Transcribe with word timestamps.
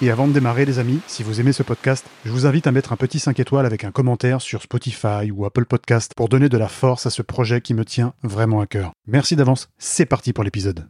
et 0.00 0.10
avant 0.10 0.28
de 0.28 0.32
démarrer, 0.32 0.64
les 0.64 0.78
amis, 0.78 1.00
si 1.06 1.22
vous 1.22 1.40
aimez 1.40 1.52
ce 1.52 1.62
podcast, 1.62 2.06
je 2.24 2.30
vous 2.30 2.46
invite 2.46 2.66
à 2.66 2.72
mettre 2.72 2.92
un 2.92 2.96
petit 2.96 3.18
5 3.18 3.38
étoiles 3.40 3.66
avec 3.66 3.84
un 3.84 3.90
commentaire 3.90 4.40
sur 4.40 4.62
Spotify 4.62 5.30
ou 5.32 5.44
Apple 5.44 5.64
Podcast 5.64 6.12
pour 6.16 6.28
donner 6.28 6.48
de 6.48 6.58
la 6.58 6.68
force 6.68 7.06
à 7.06 7.10
ce 7.10 7.22
projet 7.22 7.60
qui 7.60 7.74
me 7.74 7.84
tient 7.84 8.14
vraiment 8.22 8.60
à 8.60 8.66
cœur. 8.66 8.92
Merci 9.06 9.34
d'avance, 9.34 9.68
c'est 9.78 10.06
parti 10.06 10.32
pour 10.32 10.44
l'épisode. 10.44 10.86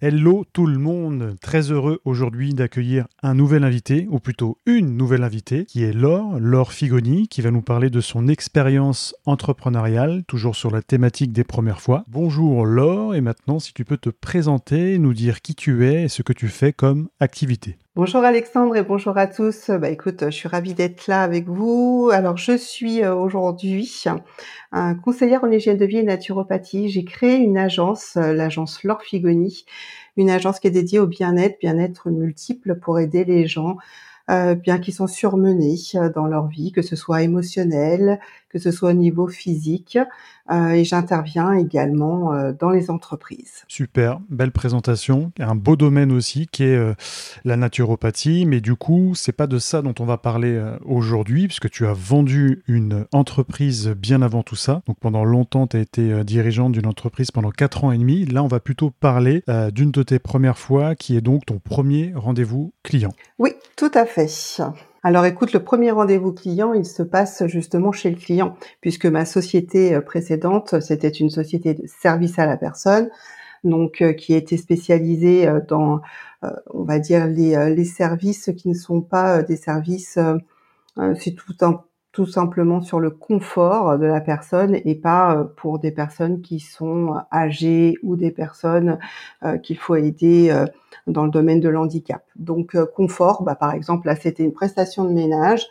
Hello 0.00 0.44
tout 0.52 0.66
le 0.66 0.78
monde, 0.78 1.36
très 1.40 1.70
heureux 1.70 2.00
aujourd'hui 2.04 2.54
d'accueillir 2.54 3.06
un 3.22 3.34
nouvel 3.34 3.62
invité, 3.62 4.08
ou 4.10 4.18
plutôt 4.18 4.58
une 4.66 4.96
nouvelle 4.96 5.22
invitée, 5.22 5.64
qui 5.64 5.84
est 5.84 5.92
Laure, 5.92 6.40
Laure 6.40 6.72
Figoni, 6.72 7.28
qui 7.28 7.40
va 7.40 7.52
nous 7.52 7.62
parler 7.62 7.88
de 7.88 8.00
son 8.00 8.26
expérience 8.26 9.14
entrepreneuriale, 9.26 10.24
toujours 10.26 10.56
sur 10.56 10.72
la 10.72 10.82
thématique 10.82 11.32
des 11.32 11.44
premières 11.44 11.80
fois. 11.80 12.04
Bonjour 12.08 12.66
Laure, 12.66 13.14
et 13.14 13.20
maintenant 13.20 13.60
si 13.60 13.72
tu 13.72 13.84
peux 13.84 13.96
te 13.96 14.10
présenter, 14.10 14.98
nous 14.98 15.14
dire 15.14 15.40
qui 15.40 15.54
tu 15.54 15.86
es 15.86 16.02
et 16.02 16.08
ce 16.08 16.22
que 16.22 16.32
tu 16.32 16.48
fais 16.48 16.72
comme 16.72 17.08
activité. 17.20 17.78
Bonjour 17.94 18.24
Alexandre 18.24 18.74
et 18.76 18.82
bonjour 18.82 19.18
à 19.18 19.26
tous. 19.26 19.68
Bah 19.68 19.90
écoute, 19.90 20.24
je 20.24 20.30
suis 20.30 20.48
ravie 20.48 20.72
d'être 20.72 21.08
là 21.08 21.22
avec 21.22 21.46
vous. 21.46 22.08
Alors 22.10 22.38
je 22.38 22.56
suis 22.56 23.04
euh, 23.04 23.14
aujourd'hui 23.14 24.04
conseillère 25.04 25.44
en 25.44 25.50
hygiène 25.50 25.76
de 25.76 25.84
vie 25.84 25.98
et 25.98 26.02
naturopathie. 26.02 26.88
J'ai 26.88 27.04
créé 27.04 27.36
une 27.36 27.58
agence, 27.58 28.16
euh, 28.16 28.32
l'agence 28.32 28.82
Laure 28.82 29.02
Figoni, 29.02 29.66
une 30.16 30.30
agence 30.30 30.58
qui 30.58 30.68
est 30.68 30.70
dédiée 30.70 31.00
au 31.00 31.06
bien-être, 31.06 31.58
bien-être 31.60 32.08
multiple 32.08 32.76
pour 32.76 32.98
aider 32.98 33.26
les 33.26 33.46
gens 33.46 33.76
euh, 34.30 34.54
bien 34.54 34.78
qu'ils 34.78 34.94
sont 34.94 35.08
surmenés 35.08 35.76
dans 36.14 36.26
leur 36.26 36.46
vie, 36.46 36.72
que 36.72 36.80
ce 36.80 36.96
soit 36.96 37.22
émotionnel, 37.22 38.20
que 38.48 38.58
ce 38.58 38.70
soit 38.70 38.90
au 38.90 38.94
niveau 38.94 39.26
physique. 39.26 39.98
Euh, 40.50 40.70
et 40.70 40.84
j'interviens 40.84 41.52
également 41.52 42.34
euh, 42.34 42.52
dans 42.52 42.70
les 42.70 42.90
entreprises. 42.90 43.64
Super, 43.68 44.20
belle 44.28 44.50
présentation. 44.50 45.32
Un 45.38 45.54
beau 45.54 45.76
domaine 45.76 46.12
aussi 46.12 46.46
qui 46.50 46.64
est 46.64 46.76
euh, 46.76 46.94
la 47.44 47.56
naturopathie, 47.56 48.44
mais 48.46 48.60
du 48.60 48.74
coup, 48.74 49.12
c'est 49.14 49.32
pas 49.32 49.46
de 49.46 49.58
ça 49.58 49.82
dont 49.82 49.94
on 50.00 50.04
va 50.04 50.18
parler 50.18 50.60
aujourd'hui, 50.84 51.46
puisque 51.46 51.70
tu 51.70 51.86
as 51.86 51.92
vendu 51.92 52.62
une 52.66 53.06
entreprise 53.12 53.88
bien 53.88 54.22
avant 54.22 54.42
tout 54.42 54.56
ça. 54.56 54.82
Donc 54.86 54.98
pendant 54.98 55.24
longtemps, 55.24 55.66
tu 55.66 55.76
as 55.76 55.80
été 55.80 56.24
dirigeante 56.24 56.72
d'une 56.72 56.86
entreprise 56.86 57.30
pendant 57.30 57.50
4 57.50 57.84
ans 57.84 57.92
et 57.92 57.98
demi. 57.98 58.24
Là, 58.26 58.42
on 58.42 58.48
va 58.48 58.60
plutôt 58.60 58.90
parler 58.90 59.42
d'une 59.72 59.90
de 59.90 60.02
tes 60.02 60.18
premières 60.18 60.58
fois, 60.58 60.94
qui 60.94 61.16
est 61.16 61.20
donc 61.20 61.46
ton 61.46 61.58
premier 61.58 62.12
rendez-vous 62.14 62.72
client. 62.82 63.12
Oui, 63.38 63.50
tout 63.76 63.90
à 63.94 64.04
fait. 64.06 64.28
Alors 65.04 65.24
écoute, 65.26 65.52
le 65.52 65.64
premier 65.64 65.90
rendez-vous 65.90 66.32
client, 66.32 66.74
il 66.74 66.84
se 66.84 67.02
passe 67.02 67.44
justement 67.46 67.90
chez 67.90 68.08
le 68.10 68.16
client, 68.16 68.56
puisque 68.80 69.06
ma 69.06 69.24
société 69.24 69.94
euh, 69.94 70.00
précédente, 70.00 70.80
c'était 70.80 71.08
une 71.08 71.28
société 71.28 71.74
de 71.74 71.82
service 71.88 72.38
à 72.38 72.46
la 72.46 72.56
personne, 72.56 73.10
donc 73.64 74.00
euh, 74.00 74.12
qui 74.12 74.32
était 74.32 74.56
spécialisée 74.56 75.48
euh, 75.48 75.60
dans, 75.66 76.00
on 76.72 76.84
va 76.84 77.00
dire, 77.00 77.26
les, 77.26 77.74
les, 77.74 77.84
services 77.84 78.50
qui 78.56 78.68
ne 78.68 78.74
sont 78.74 79.00
pas 79.00 79.42
des 79.42 79.56
services, 79.56 80.18
c'est 81.16 81.36
tout 81.36 81.54
un 81.60 81.84
tout 82.12 82.26
simplement 82.26 82.82
sur 82.82 83.00
le 83.00 83.10
confort 83.10 83.98
de 83.98 84.04
la 84.04 84.20
personne 84.20 84.78
et 84.84 84.94
pas 84.94 85.34
euh, 85.34 85.44
pour 85.44 85.78
des 85.78 85.90
personnes 85.90 86.42
qui 86.42 86.60
sont 86.60 87.16
âgées 87.32 87.96
ou 88.02 88.16
des 88.16 88.30
personnes 88.30 88.98
euh, 89.42 89.56
qu'il 89.56 89.78
faut 89.78 89.96
aider 89.96 90.50
euh, 90.50 90.66
dans 91.06 91.24
le 91.24 91.30
domaine 91.30 91.60
de 91.60 91.70
l'handicap. 91.70 92.22
Donc 92.36 92.76
confort, 92.94 93.42
bah, 93.42 93.54
par 93.54 93.72
exemple, 93.72 94.06
là 94.06 94.14
c'était 94.14 94.44
une 94.44 94.52
prestation 94.52 95.04
de 95.04 95.12
ménage. 95.12 95.66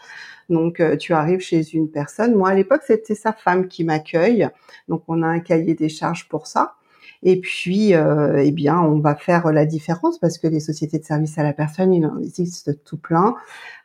Donc 0.49 0.81
tu 0.99 1.13
arrives 1.13 1.39
chez 1.39 1.73
une 1.73 1.89
personne. 1.89 2.35
Moi 2.35 2.49
à 2.49 2.53
l'époque 2.53 2.81
c'était 2.85 3.15
sa 3.15 3.31
femme 3.31 3.69
qui 3.69 3.85
m'accueille. 3.85 4.49
Donc 4.89 5.03
on 5.07 5.21
a 5.23 5.27
un 5.27 5.39
cahier 5.39 5.75
des 5.75 5.87
charges 5.87 6.27
pour 6.27 6.47
ça. 6.47 6.75
Et 7.23 7.39
puis, 7.39 7.93
eh 7.93 8.51
bien, 8.51 8.79
on 8.79 8.99
va 8.99 9.15
faire 9.15 9.53
la 9.53 9.65
différence 9.65 10.17
parce 10.17 10.37
que 10.39 10.47
les 10.47 10.59
sociétés 10.59 10.97
de 10.99 11.05
service 11.05 11.37
à 11.37 11.43
la 11.43 11.53
personne, 11.53 11.93
il 11.93 12.05
en 12.05 12.19
existe 12.19 12.83
tout 12.83 12.97
plein. 12.97 13.35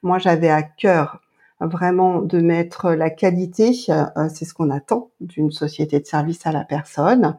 Moi, 0.02 0.18
j'avais 0.18 0.48
à 0.48 0.62
cœur 0.62 1.20
vraiment 1.60 2.20
de 2.20 2.38
mettre 2.40 2.92
la 2.92 3.10
qualité, 3.10 3.72
euh, 3.88 4.28
c'est 4.32 4.44
ce 4.44 4.54
qu'on 4.54 4.70
attend 4.70 5.10
d'une 5.20 5.50
société 5.50 6.00
de 6.00 6.06
service 6.06 6.46
à 6.46 6.52
la 6.52 6.64
personne. 6.64 7.36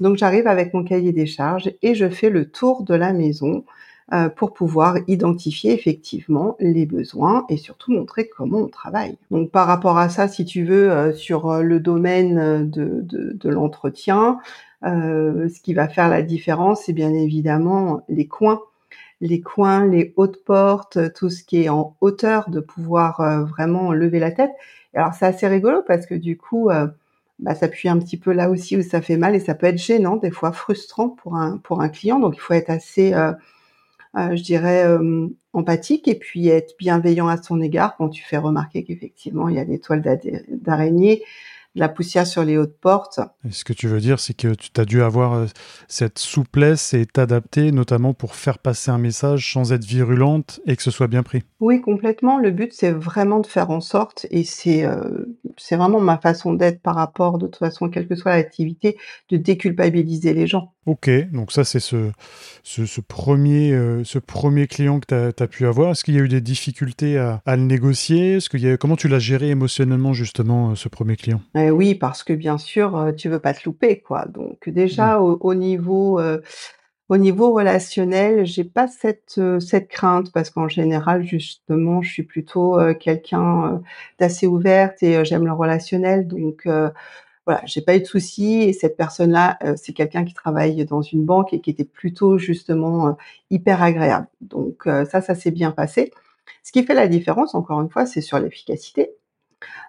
Donc 0.00 0.16
j'arrive 0.16 0.46
avec 0.46 0.74
mon 0.74 0.84
cahier 0.84 1.12
des 1.12 1.26
charges 1.26 1.72
et 1.82 1.94
je 1.94 2.08
fais 2.08 2.30
le 2.30 2.50
tour 2.50 2.82
de 2.82 2.94
la 2.94 3.12
maison 3.12 3.64
euh, 4.12 4.28
pour 4.28 4.52
pouvoir 4.52 4.98
identifier 5.06 5.72
effectivement 5.72 6.56
les 6.60 6.84
besoins 6.84 7.46
et 7.48 7.56
surtout 7.56 7.92
montrer 7.92 8.28
comment 8.28 8.58
on 8.58 8.68
travaille. 8.68 9.16
Donc 9.30 9.50
par 9.50 9.66
rapport 9.66 9.96
à 9.96 10.08
ça, 10.08 10.28
si 10.28 10.44
tu 10.44 10.64
veux, 10.64 10.90
euh, 10.90 11.12
sur 11.14 11.62
le 11.62 11.80
domaine 11.80 12.68
de, 12.68 13.00
de, 13.02 13.32
de 13.32 13.48
l'entretien, 13.48 14.38
ce 14.82 15.60
qui 15.62 15.72
va 15.72 15.88
faire 15.88 16.10
la 16.10 16.20
différence, 16.20 16.82
c'est 16.84 16.92
bien 16.92 17.14
évidemment 17.14 18.02
les 18.10 18.26
coins 18.26 18.60
les 19.24 19.40
coins, 19.40 19.86
les 19.86 20.12
hautes 20.16 20.44
portes, 20.44 20.98
tout 21.14 21.30
ce 21.30 21.42
qui 21.42 21.62
est 21.62 21.70
en 21.70 21.96
hauteur, 22.02 22.50
de 22.50 22.60
pouvoir 22.60 23.20
euh, 23.20 23.44
vraiment 23.44 23.90
lever 23.92 24.18
la 24.18 24.30
tête. 24.30 24.50
alors 24.92 25.14
c'est 25.14 25.24
assez 25.24 25.48
rigolo 25.48 25.82
parce 25.86 26.04
que 26.04 26.14
du 26.14 26.36
coup, 26.36 26.68
euh, 26.68 26.86
bah, 27.38 27.54
ça 27.54 27.66
appuie 27.66 27.88
un 27.88 27.98
petit 27.98 28.18
peu 28.18 28.32
là 28.32 28.50
aussi 28.50 28.76
où 28.76 28.82
ça 28.82 29.00
fait 29.00 29.16
mal 29.16 29.34
et 29.34 29.40
ça 29.40 29.54
peut 29.54 29.66
être 29.66 29.78
gênant, 29.78 30.16
des 30.16 30.30
fois 30.30 30.52
frustrant 30.52 31.08
pour 31.08 31.36
un 31.36 31.56
pour 31.56 31.80
un 31.80 31.88
client. 31.88 32.20
Donc 32.20 32.36
il 32.36 32.40
faut 32.40 32.52
être 32.52 32.68
assez, 32.68 33.14
euh, 33.14 33.32
je 34.14 34.42
dirais, 34.42 34.86
empathique 35.54 36.06
et 36.06 36.16
puis 36.16 36.48
être 36.48 36.76
bienveillant 36.78 37.28
à 37.28 37.42
son 37.42 37.62
égard 37.62 37.96
quand 37.96 38.10
tu 38.10 38.22
fais 38.22 38.36
remarquer 38.36 38.84
qu'effectivement 38.84 39.48
il 39.48 39.56
y 39.56 39.58
a 39.58 39.64
des 39.64 39.80
toiles 39.80 40.02
d'araignée 40.48 41.22
la 41.74 41.88
poussière 41.88 42.26
sur 42.26 42.44
les 42.44 42.56
hautes 42.56 42.78
portes. 42.80 43.20
ce 43.50 43.64
que 43.64 43.72
tu 43.72 43.88
veux 43.88 44.00
dire, 44.00 44.20
c'est 44.20 44.34
que 44.34 44.54
tu 44.54 44.80
as 44.80 44.84
dû 44.84 45.02
avoir 45.02 45.34
euh, 45.34 45.46
cette 45.88 46.18
souplesse 46.18 46.94
et 46.94 47.04
t'adapter, 47.06 47.72
notamment 47.72 48.14
pour 48.14 48.36
faire 48.36 48.58
passer 48.58 48.90
un 48.90 48.98
message 48.98 49.52
sans 49.52 49.72
être 49.72 49.84
virulente 49.84 50.60
et 50.66 50.76
que 50.76 50.82
ce 50.82 50.90
soit 50.90 51.08
bien 51.08 51.22
pris. 51.22 51.42
Oui, 51.60 51.80
complètement. 51.80 52.38
Le 52.38 52.50
but, 52.50 52.72
c'est 52.72 52.92
vraiment 52.92 53.40
de 53.40 53.46
faire 53.46 53.70
en 53.70 53.80
sorte, 53.80 54.26
et 54.30 54.44
c'est 54.44 54.84
euh, 54.84 55.36
c'est 55.56 55.76
vraiment 55.76 56.00
ma 56.00 56.18
façon 56.18 56.52
d'être 56.52 56.80
par 56.80 56.94
rapport, 56.94 57.38
de 57.38 57.46
toute 57.46 57.56
façon, 57.56 57.88
quelle 57.88 58.06
que 58.06 58.14
soit 58.14 58.36
l'activité, 58.36 58.96
de 59.30 59.36
déculpabiliser 59.36 60.32
les 60.34 60.46
gens. 60.46 60.72
Ok, 60.86 61.10
donc 61.32 61.50
ça 61.50 61.64
c'est 61.64 61.80
ce, 61.80 62.10
ce, 62.62 63.00
premier, 63.00 63.72
euh, 63.72 64.04
ce 64.04 64.18
premier 64.18 64.66
client 64.66 65.00
que 65.00 65.30
tu 65.32 65.42
as, 65.42 65.46
pu 65.46 65.66
avoir. 65.66 65.92
Est-ce 65.92 66.04
qu'il 66.04 66.14
y 66.14 66.18
a 66.18 66.20
eu 66.20 66.28
des 66.28 66.42
difficultés 66.42 67.16
à, 67.16 67.40
le 67.46 67.62
négocier? 67.62 68.38
Qu'il 68.50 68.60
y 68.60 68.68
a, 68.68 68.76
Comment 68.76 68.96
tu 68.96 69.08
l'as 69.08 69.18
géré 69.18 69.48
émotionnellement 69.48 70.12
justement 70.12 70.74
ce 70.74 70.90
premier 70.90 71.16
client? 71.16 71.40
Oui, 71.70 71.94
parce 71.94 72.22
que 72.22 72.32
bien 72.32 72.58
sûr, 72.58 72.96
euh, 72.96 73.12
tu 73.12 73.28
veux 73.28 73.38
pas 73.38 73.54
te 73.54 73.64
louper. 73.64 74.00
quoi. 74.00 74.26
Donc 74.26 74.68
déjà 74.68 75.18
mmh. 75.18 75.38
au, 75.40 75.54
niveau... 75.54 76.20
au 77.08 77.16
niveau 77.18 77.52
relationnel, 77.52 78.46
j'ai 78.46 78.64
pas 78.64 78.88
cette 78.88 79.40
cette 79.60 79.88
crainte 79.88 80.32
parce 80.32 80.50
qu'en 80.50 80.68
général, 80.68 81.22
justement, 81.24 82.02
je 82.02 82.10
suis 82.10 82.22
plutôt 82.22 82.78
quelqu'un 83.00 83.82
d'assez 84.18 84.46
ouverte 84.46 85.02
et 85.02 85.24
j'aime 85.24 85.44
le 85.44 85.52
relationnel. 85.52 86.26
Donc, 86.26 86.66
voilà, 87.46 87.60
j'ai 87.66 87.82
pas 87.82 87.96
eu 87.96 88.00
de 88.00 88.06
soucis 88.06 88.62
et 88.62 88.72
cette 88.72 88.96
personne-là, 88.96 89.58
euh, 89.64 89.74
c'est 89.76 89.92
quelqu'un 89.92 90.24
qui 90.24 90.32
travaille 90.32 90.84
dans 90.86 91.02
une 91.02 91.24
banque 91.24 91.52
et 91.52 91.60
qui 91.60 91.70
était 91.70 91.84
plutôt 91.84 92.38
justement 92.38 93.08
euh, 93.08 93.12
hyper 93.50 93.82
agréable. 93.82 94.28
Donc 94.40 94.86
euh, 94.86 95.04
ça, 95.04 95.20
ça 95.20 95.34
s'est 95.34 95.50
bien 95.50 95.70
passé. 95.70 96.10
Ce 96.62 96.72
qui 96.72 96.84
fait 96.84 96.94
la 96.94 97.08
différence, 97.08 97.54
encore 97.54 97.80
une 97.82 97.90
fois, 97.90 98.06
c'est 98.06 98.22
sur 98.22 98.38
l'efficacité. 98.38 99.10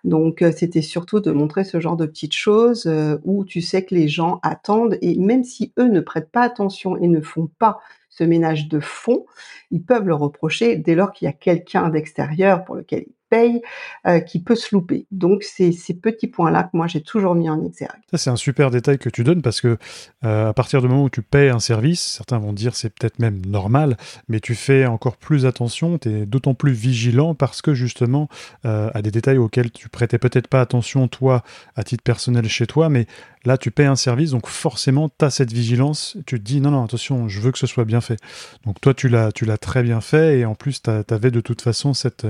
Donc 0.03 0.43
c'était 0.55 0.81
surtout 0.81 1.19
de 1.19 1.31
montrer 1.31 1.63
ce 1.63 1.79
genre 1.79 1.97
de 1.97 2.05
petites 2.05 2.33
choses 2.33 2.89
où 3.23 3.45
tu 3.45 3.61
sais 3.61 3.83
que 3.83 3.95
les 3.95 4.07
gens 4.07 4.39
attendent 4.43 4.97
et 5.01 5.17
même 5.17 5.43
si 5.43 5.73
eux 5.79 5.87
ne 5.87 5.99
prêtent 5.99 6.31
pas 6.31 6.41
attention 6.41 6.97
et 6.97 7.07
ne 7.07 7.21
font 7.21 7.49
pas 7.59 7.79
ce 8.17 8.23
ménage 8.23 8.67
de 8.67 8.79
fond, 8.79 9.25
ils 9.71 9.83
peuvent 9.83 10.07
le 10.07 10.15
reprocher 10.15 10.77
dès 10.77 10.95
lors 10.95 11.11
qu'il 11.11 11.25
y 11.25 11.29
a 11.29 11.33
quelqu'un 11.33 11.89
d'extérieur 11.89 12.63
pour 12.63 12.75
lequel 12.75 13.03
ils 13.07 13.15
paye 13.29 13.61
euh, 14.07 14.19
qui 14.19 14.41
peut 14.41 14.55
se 14.55 14.73
louper. 14.73 15.07
Donc 15.11 15.43
c'est 15.43 15.71
ces 15.71 15.93
petits 15.93 16.27
points-là 16.27 16.63
que 16.63 16.69
moi 16.73 16.87
j'ai 16.87 17.01
toujours 17.01 17.35
mis 17.35 17.49
en 17.49 17.63
exergue. 17.63 17.99
Ça 18.11 18.17
c'est 18.17 18.29
un 18.29 18.35
super 18.35 18.71
détail 18.71 18.97
que 18.97 19.09
tu 19.09 19.23
donnes 19.23 19.41
parce 19.41 19.61
que 19.61 19.77
euh, 20.23 20.49
à 20.49 20.53
partir 20.53 20.81
du 20.81 20.87
moment 20.87 21.03
où 21.03 21.09
tu 21.09 21.21
payes 21.21 21.49
un 21.49 21.59
service, 21.59 22.01
certains 22.01 22.39
vont 22.39 22.53
dire 22.53 22.75
c'est 22.75 22.89
peut-être 22.89 23.19
même 23.19 23.45
normal, 23.45 23.97
mais 24.27 24.39
tu 24.39 24.55
fais 24.55 24.85
encore 24.85 25.17
plus 25.17 25.45
attention, 25.45 25.97
tu 25.97 26.09
es 26.09 26.25
d'autant 26.25 26.53
plus 26.53 26.73
vigilant 26.73 27.35
parce 27.35 27.61
que 27.61 27.73
justement 27.73 28.29
euh, 28.65 28.89
à 28.93 29.01
des 29.01 29.11
détails 29.11 29.37
auxquels 29.37 29.71
tu 29.71 29.89
prêtais 29.89 30.19
peut-être 30.19 30.47
pas 30.47 30.61
attention 30.61 31.07
toi 31.07 31.43
à 31.75 31.83
titre 31.83 32.03
personnel 32.03 32.47
chez 32.47 32.67
toi, 32.67 32.89
mais 32.89 33.07
là 33.43 33.57
tu 33.57 33.71
payes 33.71 33.85
un 33.85 33.95
service 33.95 34.31
donc 34.31 34.47
forcément 34.47 35.09
tu 35.09 35.25
as 35.25 35.29
cette 35.29 35.51
vigilance, 35.51 36.17
tu 36.25 36.39
te 36.39 36.43
dis 36.43 36.61
non 36.61 36.71
non 36.71 36.83
attention, 36.83 37.27
je 37.27 37.39
veux 37.39 37.51
que 37.51 37.59
ce 37.59 37.67
soit 37.67 37.85
bien 37.85 38.01
fait. 38.05 38.19
Donc 38.65 38.79
toi 38.81 38.93
tu 38.93 39.09
l'as 39.09 39.31
tu 39.31 39.45
l'as 39.45 39.57
très 39.57 39.83
bien 39.83 40.01
fait 40.01 40.39
et 40.39 40.45
en 40.45 40.55
plus 40.55 40.81
tu 40.81 40.89
avais 40.89 41.31
de 41.31 41.41
toute 41.41 41.61
façon 41.61 41.93
cette 41.93 42.25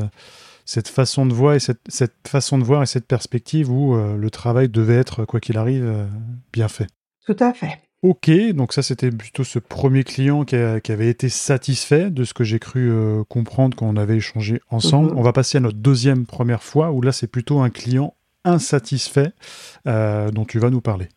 cette 0.65 0.87
façon 0.87 1.25
de 1.27 1.33
voir 1.33 1.53
et 1.53 1.59
cette, 1.59 1.79
façon 2.27 2.57
de 2.57 2.63
voir 2.63 2.81
et 2.81 2.87
cette 2.87 3.05
perspective 3.05 3.71
où 3.71 3.95
euh, 3.95 4.17
le 4.17 4.29
travail 4.31 4.67
devait 4.67 4.95
être, 4.95 5.23
quoi 5.23 5.39
qu'il 5.39 5.57
arrive, 5.57 5.85
euh, 5.85 6.07
bien 6.51 6.67
fait. 6.67 6.87
Tout 7.25 7.35
à 7.39 7.53
fait. 7.53 7.77
Ok, 8.01 8.29
donc 8.53 8.73
ça 8.73 8.83
c'était 8.83 9.09
plutôt 9.09 9.43
ce 9.43 9.57
premier 9.57 10.03
client 10.03 10.43
qui, 10.43 10.55
avait 10.55 11.09
été 11.09 11.29
satisfait 11.29 12.11
de 12.11 12.23
ce 12.23 12.35
que 12.35 12.43
j'ai 12.43 12.59
cru 12.59 12.91
euh, 12.91 13.23
comprendre 13.23 13.75
quand 13.75 13.87
on 13.87 13.95
avait 13.95 14.17
échangé 14.17 14.61
ensemble. 14.69 15.11
Mhm. 15.11 15.17
On 15.17 15.21
va 15.23 15.33
passer 15.33 15.57
à 15.57 15.61
notre 15.61 15.77
deuxième 15.77 16.27
première 16.27 16.61
fois 16.61 16.91
où 16.91 17.01
là 17.01 17.11
c'est 17.11 17.25
plutôt 17.25 17.61
un 17.61 17.71
client 17.71 18.13
insatisfait 18.43 19.31
euh, 19.87 20.29
dont 20.29 20.45
tu 20.45 20.59
vas 20.59 20.69
nous 20.69 20.81
parler. 20.81 21.09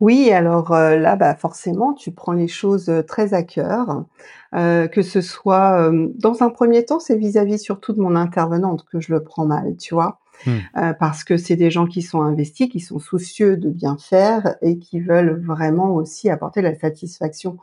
Oui, 0.00 0.30
alors 0.32 0.72
euh, 0.72 0.96
là, 0.96 1.16
bah, 1.16 1.34
forcément, 1.34 1.92
tu 1.92 2.10
prends 2.10 2.32
les 2.32 2.48
choses 2.48 2.90
très 3.06 3.34
à 3.34 3.42
cœur, 3.42 4.04
que 4.52 5.02
ce 5.02 5.20
soit 5.20 5.92
dans 6.16 6.42
un 6.42 6.50
premier 6.50 6.84
temps, 6.84 6.98
c'est 6.98 7.16
vis-à-vis 7.16 7.58
surtout 7.58 7.92
de 7.92 8.00
mon 8.00 8.16
intervenante 8.16 8.84
que 8.90 8.98
je 8.98 9.12
le 9.12 9.22
prends 9.22 9.46
mal, 9.46 9.76
tu 9.76 9.94
vois? 9.94 10.20
Mmh. 10.46 10.50
Euh, 10.76 10.92
parce 10.94 11.24
que 11.24 11.36
c'est 11.36 11.56
des 11.56 11.70
gens 11.70 11.86
qui 11.86 12.02
sont 12.02 12.22
investis, 12.22 12.68
qui 12.68 12.80
sont 12.80 12.98
soucieux 12.98 13.56
de 13.56 13.68
bien 13.68 13.96
faire 13.98 14.56
et 14.62 14.78
qui 14.78 15.00
veulent 15.00 15.42
vraiment 15.44 15.94
aussi 15.94 16.30
apporter 16.30 16.62
la 16.62 16.74
satisfaction 16.74 17.58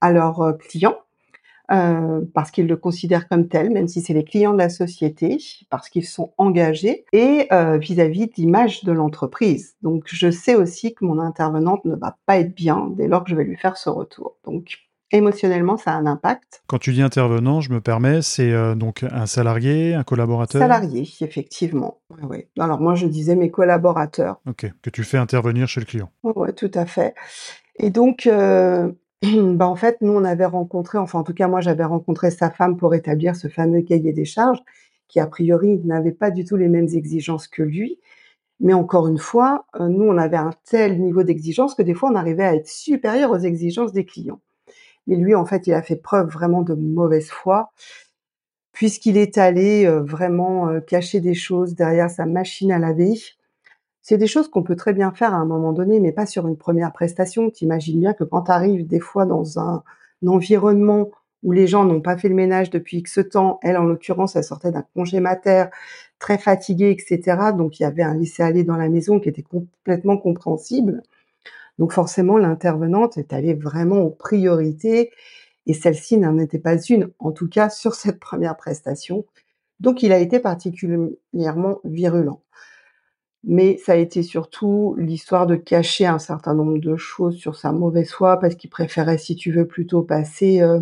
à 0.00 0.12
leurs 0.12 0.40
euh, 0.40 0.52
clients. 0.52 0.98
Euh, 1.70 2.22
parce 2.32 2.50
qu'ils 2.50 2.66
le 2.66 2.76
considèrent 2.76 3.28
comme 3.28 3.48
tel, 3.48 3.70
même 3.70 3.88
si 3.88 4.00
c'est 4.00 4.14
les 4.14 4.24
clients 4.24 4.52
de 4.52 4.58
la 4.58 4.70
société, 4.70 5.38
parce 5.70 5.88
qu'ils 5.88 6.06
sont 6.06 6.32
engagés, 6.38 7.04
et 7.12 7.48
vis-à-vis 7.78 8.26
de 8.26 8.32
l'image 8.36 8.84
de 8.84 8.92
l'entreprise. 8.92 9.76
Donc 9.82 10.04
je 10.06 10.30
sais 10.30 10.54
aussi 10.54 10.94
que 10.94 11.04
mon 11.04 11.18
intervenante 11.18 11.84
ne 11.84 11.94
va 11.94 12.16
pas 12.26 12.38
être 12.38 12.54
bien 12.54 12.88
dès 12.96 13.08
lors 13.08 13.24
que 13.24 13.30
je 13.30 13.36
vais 13.36 13.44
lui 13.44 13.56
faire 13.56 13.76
ce 13.76 13.90
retour. 13.90 14.36
Donc 14.44 14.78
émotionnellement, 15.10 15.76
ça 15.76 15.92
a 15.92 15.94
un 15.96 16.06
impact. 16.06 16.62
Quand 16.66 16.78
tu 16.78 16.92
dis 16.92 17.02
intervenant, 17.02 17.60
je 17.60 17.72
me 17.72 17.80
permets, 17.80 18.22
c'est 18.22 18.52
euh, 18.52 18.74
donc 18.74 19.04
un 19.10 19.26
salarié, 19.26 19.94
un 19.94 20.04
collaborateur? 20.04 20.60
Salarié, 20.60 21.08
effectivement. 21.20 22.00
Oui. 22.22 22.46
Alors 22.58 22.80
moi, 22.80 22.94
je 22.94 23.06
disais 23.06 23.36
mes 23.36 23.50
collaborateurs. 23.50 24.40
Ok, 24.46 24.70
que 24.82 24.90
tu 24.90 25.04
fais 25.04 25.18
intervenir 25.18 25.68
chez 25.68 25.80
le 25.80 25.86
client. 25.86 26.10
Oui, 26.22 26.52
tout 26.54 26.70
à 26.74 26.86
fait. 26.86 27.14
Et 27.78 27.90
donc, 27.90 28.26
euh, 28.26 28.90
bah, 29.54 29.66
en 29.66 29.76
fait, 29.76 29.98
nous, 30.00 30.12
on 30.12 30.24
avait 30.24 30.44
rencontré, 30.46 30.98
enfin 30.98 31.18
en 31.20 31.24
tout 31.24 31.34
cas, 31.34 31.48
moi, 31.48 31.60
j'avais 31.60 31.84
rencontré 31.84 32.30
sa 32.30 32.50
femme 32.50 32.76
pour 32.76 32.94
établir 32.94 33.34
ce 33.36 33.48
fameux 33.48 33.82
cahier 33.82 34.12
des 34.12 34.24
charges, 34.24 34.62
qui 35.08 35.20
a 35.20 35.26
priori 35.26 35.78
n'avait 35.84 36.12
pas 36.12 36.30
du 36.30 36.44
tout 36.44 36.56
les 36.56 36.68
mêmes 36.68 36.88
exigences 36.92 37.48
que 37.48 37.62
lui. 37.62 37.98
Mais 38.60 38.74
encore 38.74 39.08
une 39.08 39.18
fois, 39.18 39.66
euh, 39.80 39.88
nous, 39.88 40.04
on 40.04 40.18
avait 40.18 40.36
un 40.36 40.52
tel 40.64 41.00
niveau 41.00 41.22
d'exigence 41.24 41.74
que 41.74 41.82
des 41.82 41.94
fois, 41.94 42.10
on 42.12 42.16
arrivait 42.16 42.44
à 42.44 42.54
être 42.56 42.68
supérieur 42.68 43.30
aux 43.32 43.38
exigences 43.38 43.92
des 43.92 44.04
clients. 44.06 44.40
Mais 45.08 45.16
lui, 45.16 45.34
en 45.34 45.46
fait, 45.46 45.66
il 45.66 45.74
a 45.74 45.82
fait 45.82 45.96
preuve 45.96 46.28
vraiment 46.30 46.62
de 46.62 46.74
mauvaise 46.74 47.30
foi, 47.30 47.72
puisqu'il 48.72 49.16
est 49.16 49.38
allé 49.38 49.86
euh, 49.86 50.02
vraiment 50.02 50.68
euh, 50.68 50.80
cacher 50.80 51.20
des 51.20 51.34
choses 51.34 51.74
derrière 51.74 52.10
sa 52.10 52.26
machine 52.26 52.72
à 52.72 52.78
laver. 52.78 53.14
C'est 54.02 54.18
des 54.18 54.26
choses 54.26 54.48
qu'on 54.48 54.62
peut 54.62 54.76
très 54.76 54.92
bien 54.92 55.12
faire 55.12 55.34
à 55.34 55.38
un 55.38 55.44
moment 55.44 55.72
donné, 55.72 56.00
mais 56.00 56.12
pas 56.12 56.26
sur 56.26 56.46
une 56.46 56.56
première 56.56 56.92
prestation. 56.92 57.50
T'imagines 57.50 58.00
bien 58.00 58.14
que 58.14 58.24
quand 58.24 58.42
tu 58.42 58.50
arrives 58.50 58.86
des 58.86 59.00
fois 59.00 59.26
dans 59.26 59.58
un, 59.58 59.82
environnement 60.26 61.10
où 61.44 61.52
les 61.52 61.68
gens 61.68 61.84
n'ont 61.84 62.00
pas 62.00 62.16
fait 62.16 62.28
le 62.28 62.34
ménage 62.34 62.70
depuis 62.70 62.98
X 62.98 63.20
temps, 63.30 63.60
elle 63.62 63.76
en 63.76 63.84
l'occurrence, 63.84 64.34
elle 64.34 64.42
sortait 64.42 64.72
d'un 64.72 64.84
congé 64.94 65.20
mater, 65.20 65.66
très 66.18 66.38
fatiguée, 66.38 66.90
etc. 66.90 67.52
Donc 67.56 67.78
il 67.78 67.84
y 67.84 67.86
avait 67.86 68.02
un 68.02 68.14
laisser-aller 68.14 68.64
dans 68.64 68.76
la 68.76 68.88
maison 68.88 69.20
qui 69.20 69.28
était 69.28 69.42
complètement 69.42 70.18
compréhensible. 70.18 71.02
Donc 71.78 71.92
forcément, 71.92 72.38
l'intervenante 72.38 73.18
est 73.18 73.32
allée 73.32 73.54
vraiment 73.54 74.00
aux 74.00 74.10
priorités 74.10 75.12
et 75.66 75.74
celle-ci 75.74 76.18
n'en 76.18 76.38
était 76.38 76.58
pas 76.58 76.80
une, 76.80 77.10
en 77.18 77.30
tout 77.30 77.48
cas 77.48 77.70
sur 77.70 77.94
cette 77.94 78.18
première 78.18 78.56
prestation. 78.56 79.24
Donc 79.80 80.02
il 80.02 80.12
a 80.12 80.18
été 80.18 80.40
particulièrement 80.40 81.80
virulent. 81.84 82.42
Mais 83.50 83.78
ça 83.78 83.92
a 83.92 83.96
été 83.96 84.22
surtout 84.22 84.94
l'histoire 84.98 85.46
de 85.46 85.56
cacher 85.56 86.04
un 86.04 86.18
certain 86.18 86.52
nombre 86.52 86.76
de 86.76 86.96
choses 86.96 87.38
sur 87.38 87.56
sa 87.56 87.72
mauvaise 87.72 88.10
foi 88.10 88.38
parce 88.38 88.54
qu'il 88.56 88.68
préférait, 88.68 89.16
si 89.16 89.36
tu 89.36 89.50
veux, 89.50 89.66
plutôt 89.66 90.02
passer 90.02 90.60
euh, 90.60 90.80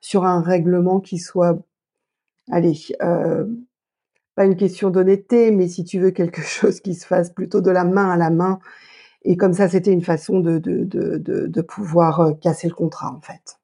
sur 0.00 0.24
un 0.24 0.40
règlement 0.40 1.00
qui 1.00 1.18
soit, 1.18 1.58
allez, 2.50 2.74
euh, 3.02 3.44
pas 4.34 4.46
une 4.46 4.56
question 4.56 4.88
d'honnêteté, 4.88 5.50
mais 5.50 5.68
si 5.68 5.84
tu 5.84 6.00
veux 6.00 6.10
quelque 6.10 6.40
chose 6.40 6.80
qui 6.80 6.94
se 6.94 7.06
fasse 7.06 7.28
plutôt 7.28 7.60
de 7.60 7.70
la 7.70 7.84
main 7.84 8.08
à 8.08 8.16
la 8.16 8.30
main 8.30 8.60
et 9.22 9.36
comme 9.36 9.52
ça, 9.52 9.68
c'était 9.68 9.92
une 9.92 10.00
façon 10.00 10.40
de, 10.40 11.60
pouvoir 11.60 12.20
euh, 12.20 12.32
casser 12.32 12.68
le 12.68 12.74
contrat, 12.74 13.12
en 13.14 13.20
fait. 13.20 13.58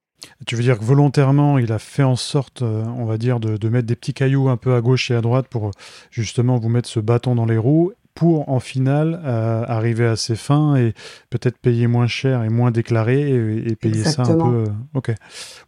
Tu 0.46 0.56
veux 0.56 0.62
dire 0.62 0.78
que 0.78 0.84
volontairement, 0.84 1.56
il 1.56 1.72
a 1.72 1.78
fait 1.78 2.02
en 2.02 2.16
sorte, 2.16 2.60
on 2.60 3.06
va 3.06 3.16
dire, 3.16 3.40
de, 3.40 3.68
mettre 3.70 3.86
des 3.86 3.96
petits 3.96 4.12
cailloux 4.12 4.50
un 4.50 4.58
peu 4.58 4.74
à 4.74 4.82
gauche 4.82 5.10
et 5.10 5.14
à 5.14 5.22
droite 5.22 5.46
pour 5.48 5.70
justement 6.10 6.58
vous 6.58 6.68
mettre 6.68 6.90
ce 6.90 7.00
bâton 7.00 7.34
dans 7.34 7.46
les 7.46 7.56
roues 7.56 7.92
pour 8.16 8.48
en 8.48 8.58
final 8.58 9.20
euh, 9.24 9.64
arriver 9.68 10.06
à 10.06 10.16
ses 10.16 10.34
fins 10.34 10.74
et 10.74 10.94
peut-être 11.30 11.58
payer 11.58 11.86
moins 11.86 12.08
cher 12.08 12.42
et 12.42 12.48
moins 12.48 12.72
déclaré 12.72 13.30
et, 13.30 13.76
payer 13.76 14.02
ça 14.02 14.22
un 14.22 14.34
peu. 14.34 14.64
ok. 14.94 15.14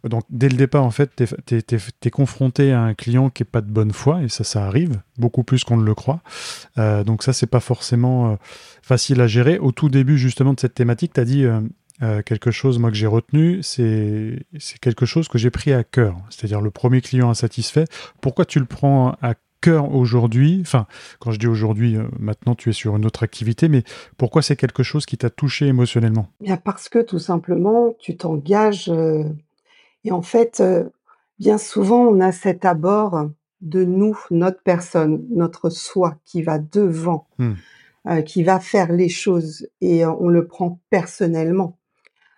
Donc 0.03 0.23
dès 0.29 0.49
le 0.49 0.57
départ, 0.57 0.83
en 0.83 0.91
fait, 0.91 1.11
tu 1.45 1.55
es, 1.55 2.09
confronté 2.09 2.73
à 2.73 2.81
un 2.81 2.93
client 2.93 3.29
qui 3.29 3.43
est 3.43 3.45
pas 3.45 3.61
de 3.61 3.71
bonne 3.71 3.93
foi 3.93 4.23
et 4.23 4.29
ça, 4.29 4.43
ça 4.43 4.65
arrive 4.65 4.99
beaucoup 5.17 5.43
plus 5.43 5.63
qu'on 5.63 5.77
ne 5.77 5.85
le 5.85 5.95
croit. 5.95 6.21
donc 7.05 7.23
ça, 7.23 7.31
c'est 7.31 7.47
pas 7.47 7.61
forcément 7.61 8.37
facile 8.89 9.21
à 9.21 9.27
gérer. 9.27 9.59
Au 9.59 9.71
tout 9.71 9.87
début 9.87 10.17
justement 10.17 10.53
de 10.53 10.59
cette 10.59 10.73
thématique, 10.73 11.13
tu 11.13 11.19
as 11.19 11.25
dit 11.25 11.45
euh, 11.45 11.61
euh, 12.01 12.21
quelque 12.23 12.49
chose 12.49 12.79
moi 12.79 12.89
que 12.89 12.97
j'ai 12.97 13.07
retenu, 13.07 13.61
c'est 13.61 14.39
quelque 14.81 15.05
chose 15.05 15.27
que 15.27 15.37
j'ai 15.37 15.51
pris 15.51 15.73
à 15.73 15.83
cœur, 15.83 16.17
c'est-à-dire 16.29 16.59
le 16.59 16.71
premier 16.71 17.01
client 17.01 17.29
insatisfait. 17.29 17.85
Pourquoi 18.19 18.45
tu 18.45 18.59
le 18.59 18.65
prends 18.65 19.15
à 19.21 19.35
cœur 19.61 19.93
aujourd'hui 19.93 20.59
Enfin, 20.61 20.87
quand 21.19 21.31
je 21.31 21.39
dis 21.39 21.47
aujourd'hui, 21.47 21.95
euh, 21.95 22.03
maintenant 22.19 22.55
tu 22.55 22.69
es 22.69 22.73
sur 22.73 22.95
une 22.95 23.05
autre 23.05 23.23
activité, 23.23 23.69
mais 23.69 23.83
pourquoi 24.17 24.41
c'est 24.41 24.55
quelque 24.55 24.83
chose 24.83 25.05
qui 25.05 25.17
t'a 25.17 25.29
touché 25.29 25.67
émotionnellement? 25.67 26.27
Bien 26.41 26.57
parce 26.57 26.89
que 26.89 26.99
tout 26.99 27.19
simplement, 27.19 27.93
tu 27.99 28.17
t'engages 28.17 28.91
et 30.05 30.11
en 30.11 30.21
fait, 30.21 30.63
bien 31.39 31.57
souvent, 31.57 32.07
on 32.07 32.21
a 32.21 32.31
cet 32.31 32.63
abord 32.65 33.29
de 33.61 33.83
nous, 33.83 34.17
notre 34.31 34.61
personne, 34.61 35.25
notre 35.29 35.69
soi 35.69 36.15
qui 36.25 36.41
va 36.41 36.57
devant. 36.59 37.27
Hmm. 37.37 37.53
Euh, 38.07 38.21
qui 38.21 38.43
va 38.43 38.61
faire 38.61 38.93
les 38.93 39.09
choses 39.09 39.67
et 39.81 40.05
euh, 40.05 40.11
on 40.21 40.29
le 40.29 40.47
prend 40.47 40.79
personnellement. 40.89 41.77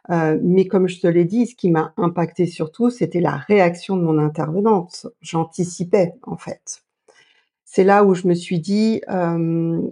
Euh, 0.10 0.40
mais 0.42 0.66
comme 0.66 0.90
je 0.90 1.00
te 1.00 1.06
l'ai 1.06 1.24
dit, 1.24 1.46
ce 1.46 1.56
qui 1.56 1.70
m'a 1.70 1.94
impacté 1.98 2.48
surtout, 2.48 2.90
c'était 2.90 3.22
la 3.22 3.38
réaction 3.38 3.96
de 3.96 4.02
mon 4.02 4.18
intervenante. 4.18 5.06
J'anticipais 5.22 6.16
en 6.24 6.36
fait. 6.36 6.84
C'est 7.74 7.86
là 7.86 8.04
où 8.04 8.16
je 8.16 8.28
me 8.28 8.34
suis 8.34 8.60
dit, 8.60 9.02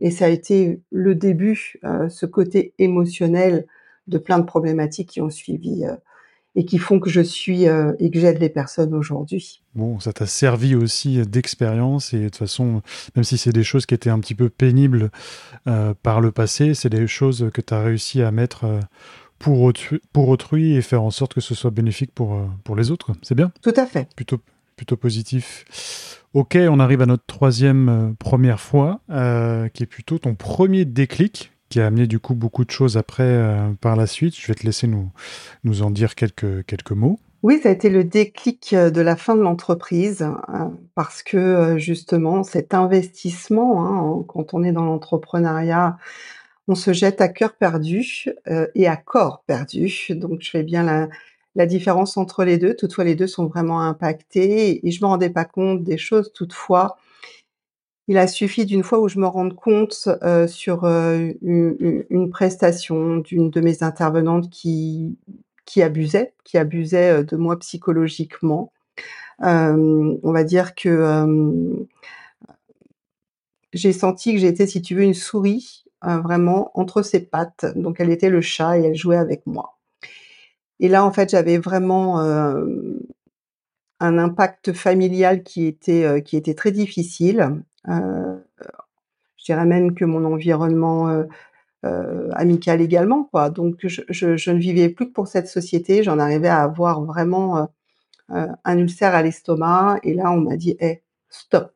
et 0.02 0.12
ça 0.12 0.26
a 0.26 0.28
été 0.28 0.82
le 0.92 1.16
début, 1.16 1.80
ce 2.10 2.26
côté 2.26 2.74
émotionnel 2.78 3.68
de 4.08 4.18
plein 4.18 4.38
de 4.38 4.44
problématiques 4.44 5.12
qui 5.12 5.22
ont 5.22 5.30
suivi 5.30 5.86
et 6.56 6.66
qui 6.66 6.78
font 6.78 7.00
que 7.00 7.10
je 7.10 7.22
suis 7.22 7.70
euh, 7.70 7.94
et 8.00 8.12
que 8.12 8.20
j'aide 8.20 8.40
les 8.40 8.50
personnes 8.50 8.94
aujourd'hui. 8.94 9.62
Bon, 9.76 9.98
ça 10.02 10.12
t'a 10.12 10.26
servi 10.26 10.76
aussi 10.76 11.26
d'expérience 11.26 12.14
et 12.14 12.20
de 12.20 12.24
toute 12.26 12.36
façon, 12.36 12.82
même 13.16 13.24
si 13.24 13.38
c'est 13.38 13.54
des 13.54 13.64
choses 13.64 13.86
qui 13.86 13.94
étaient 13.94 14.10
un 14.10 14.20
petit 14.20 14.36
peu 14.36 14.50
pénibles 14.50 15.10
euh, 15.68 15.94
par 16.04 16.20
le 16.20 16.32
passé, 16.32 16.74
c'est 16.74 16.90
des 16.90 17.08
choses 17.08 17.50
que 17.54 17.62
tu 17.62 17.74
as 17.74 17.82
réussi 17.82 18.22
à 18.22 18.32
mettre 18.32 18.66
euh, 18.66 18.80
pour, 19.38 19.62
autrui, 19.62 20.02
pour 20.12 20.28
autrui 20.28 20.76
et 20.76 20.82
faire 20.82 21.02
en 21.02 21.12
sorte 21.12 21.34
que 21.34 21.40
ce 21.40 21.56
soit 21.56 21.72
bénéfique 21.72 22.14
pour, 22.14 22.38
pour 22.66 22.76
les 22.76 22.92
autres. 22.92 23.14
C'est 23.22 23.36
bien? 23.36 23.54
Tout 23.62 23.74
à 23.78 23.86
fait. 23.86 24.10
Plutôt, 24.16 24.40
plutôt 24.80 24.98
positif. 24.98 26.18
Ok, 26.34 26.58
on 26.58 26.80
arrive 26.80 27.02
à 27.02 27.06
notre 27.06 27.26
troisième 27.26 28.16
première 28.18 28.60
fois, 28.60 29.02
qui 29.10 29.84
est 29.84 29.90
plutôt 29.90 30.20
ton 30.20 30.36
premier 30.36 30.86
déclic 30.86 31.52
qui 31.70 31.80
a 31.80 31.86
amené 31.86 32.08
du 32.08 32.20
coup 32.20 32.36
beaucoup 32.36 32.66
de 32.66 32.72
choses 32.72 32.98
après 32.98 33.24
euh, 33.24 33.70
par 33.80 33.96
la 33.96 34.08
suite. 34.08 34.36
Je 34.38 34.48
vais 34.48 34.56
te 34.56 34.66
laisser 34.66 34.88
nous, 34.88 35.12
nous 35.64 35.84
en 35.84 35.92
dire 35.92 36.16
quelques, 36.16 36.66
quelques 36.66 36.92
mots. 36.92 37.20
Oui, 37.42 37.60
ça 37.64 37.70
a 37.70 37.72
été 37.72 37.90
le 37.90 38.04
déclic 38.04 38.74
euh, 38.74 38.90
de 38.90 39.00
la 39.00 39.16
fin 39.16 39.36
de 39.36 39.42
l'entreprise 39.42 40.24
euh, 40.24 40.66
parce 40.96 41.24
que 41.24 41.78
justement 41.78 42.44
cet 42.44 42.74
investissement, 42.74 43.86
hein, 43.86 44.26
quand 44.28 44.54
on 44.54 44.64
est 44.64 44.74
dans 44.74 44.84
l'entrepreneuriat, 44.84 45.98
on 46.68 46.76
se 46.76 46.92
jette 46.92 47.22
à 47.22 47.30
cœur 47.30 47.54
perdu 47.54 48.28
et 48.76 48.88
à 48.88 48.96
corps 48.96 49.42
perdu. 49.48 49.92
Donc 50.12 50.42
je 50.42 50.52
fais 50.52 50.62
bien 50.62 50.84
la, 50.84 51.10
la 51.56 51.66
différence 51.66 52.18
entre 52.18 52.44
les 52.44 52.58
deux. 52.58 52.76
Toutefois, 52.76 53.04
les 53.04 53.16
deux 53.16 53.28
sont 53.28 53.48
vraiment 53.48 53.82
impactés 53.82 54.86
et 54.86 54.92
je 54.92 55.02
me 55.04 55.08
rendais 55.08 55.30
pas 55.30 55.46
compte 55.46 55.84
des 55.84 55.98
choses. 55.98 56.32
Toutefois, 56.34 56.98
il 58.10 58.18
a 58.18 58.28
suffi 58.28 58.66
d'une 58.66 58.82
fois 58.84 59.00
où 59.00 59.08
je 59.08 59.20
me 59.20 59.28
rende 59.28 59.56
compte 59.56 60.10
euh, 60.24 60.48
sur 60.48 60.84
euh, 60.84 61.32
une, 61.44 62.30
prestation 62.32 63.18
d'une 63.18 63.52
de 63.52 63.62
mes 63.62 63.84
intervenantes 63.84 64.50
qui, 64.50 65.16
qui 65.66 65.84
abusait, 65.84 66.34
qui 66.44 66.58
abusait 66.58 67.20
euh, 67.20 67.24
de 67.24 67.36
moi 67.36 67.60
psychologiquement. 67.60 68.74
on 69.42 70.32
va 70.32 70.44
dire 70.44 70.74
que 70.74 71.86
j'ai 73.74 73.94
senti 73.94 74.34
que 74.34 74.40
j'étais, 74.40 74.66
si 74.66 74.82
tu 74.82 74.96
veux, 74.96 75.04
une 75.04 75.14
souris 75.14 75.86
vraiment 76.02 76.72
entre 76.74 77.04
ses 77.04 77.20
pattes. 77.20 77.66
Donc 77.76 78.00
elle 78.00 78.10
était 78.10 78.30
le 78.32 78.42
chat 78.42 78.80
et 78.80 78.86
elle 78.86 78.96
jouait 78.96 79.18
avec 79.18 79.46
moi. 79.46 79.79
Et 80.80 80.88
là, 80.88 81.06
en 81.06 81.12
fait, 81.12 81.30
j'avais 81.30 81.58
vraiment 81.58 82.20
un 84.00 84.18
impact 84.18 84.74
familial 84.74 85.44
qui 85.44 85.66
était 85.66 86.24
qui 86.24 86.38
était 86.38 86.54
très 86.54 86.72
difficile. 86.72 87.62
Euh, 87.88 88.38
je 89.38 89.46
dirais 89.46 89.66
même 89.66 89.94
que 89.94 90.06
mon 90.06 90.26
environnement 90.26 91.26
euh, 91.86 92.30
amicale 92.34 92.82
également, 92.82 93.26
quoi. 93.26 93.50
Donc 93.50 93.86
je, 93.86 94.52
ne 94.52 94.60
vivais 94.60 94.90
plus 94.90 95.08
que 95.08 95.14
pour 95.14 95.28
cette 95.28 95.48
société. 95.48 96.04
J'en 96.04 96.20
arrivais 96.20 96.50
à 96.50 96.62
avoir 96.62 97.04
vraiment 97.04 97.70
un 98.30 98.78
ulcère 98.78 99.16
à 99.16 99.24
l'estomac. 99.24 100.00
Et 100.04 100.14
là, 100.14 100.32
on 100.32 100.42
m'a 100.42 100.56
dit, 100.56 100.78
hé, 100.80 101.04
stop. 101.30 101.74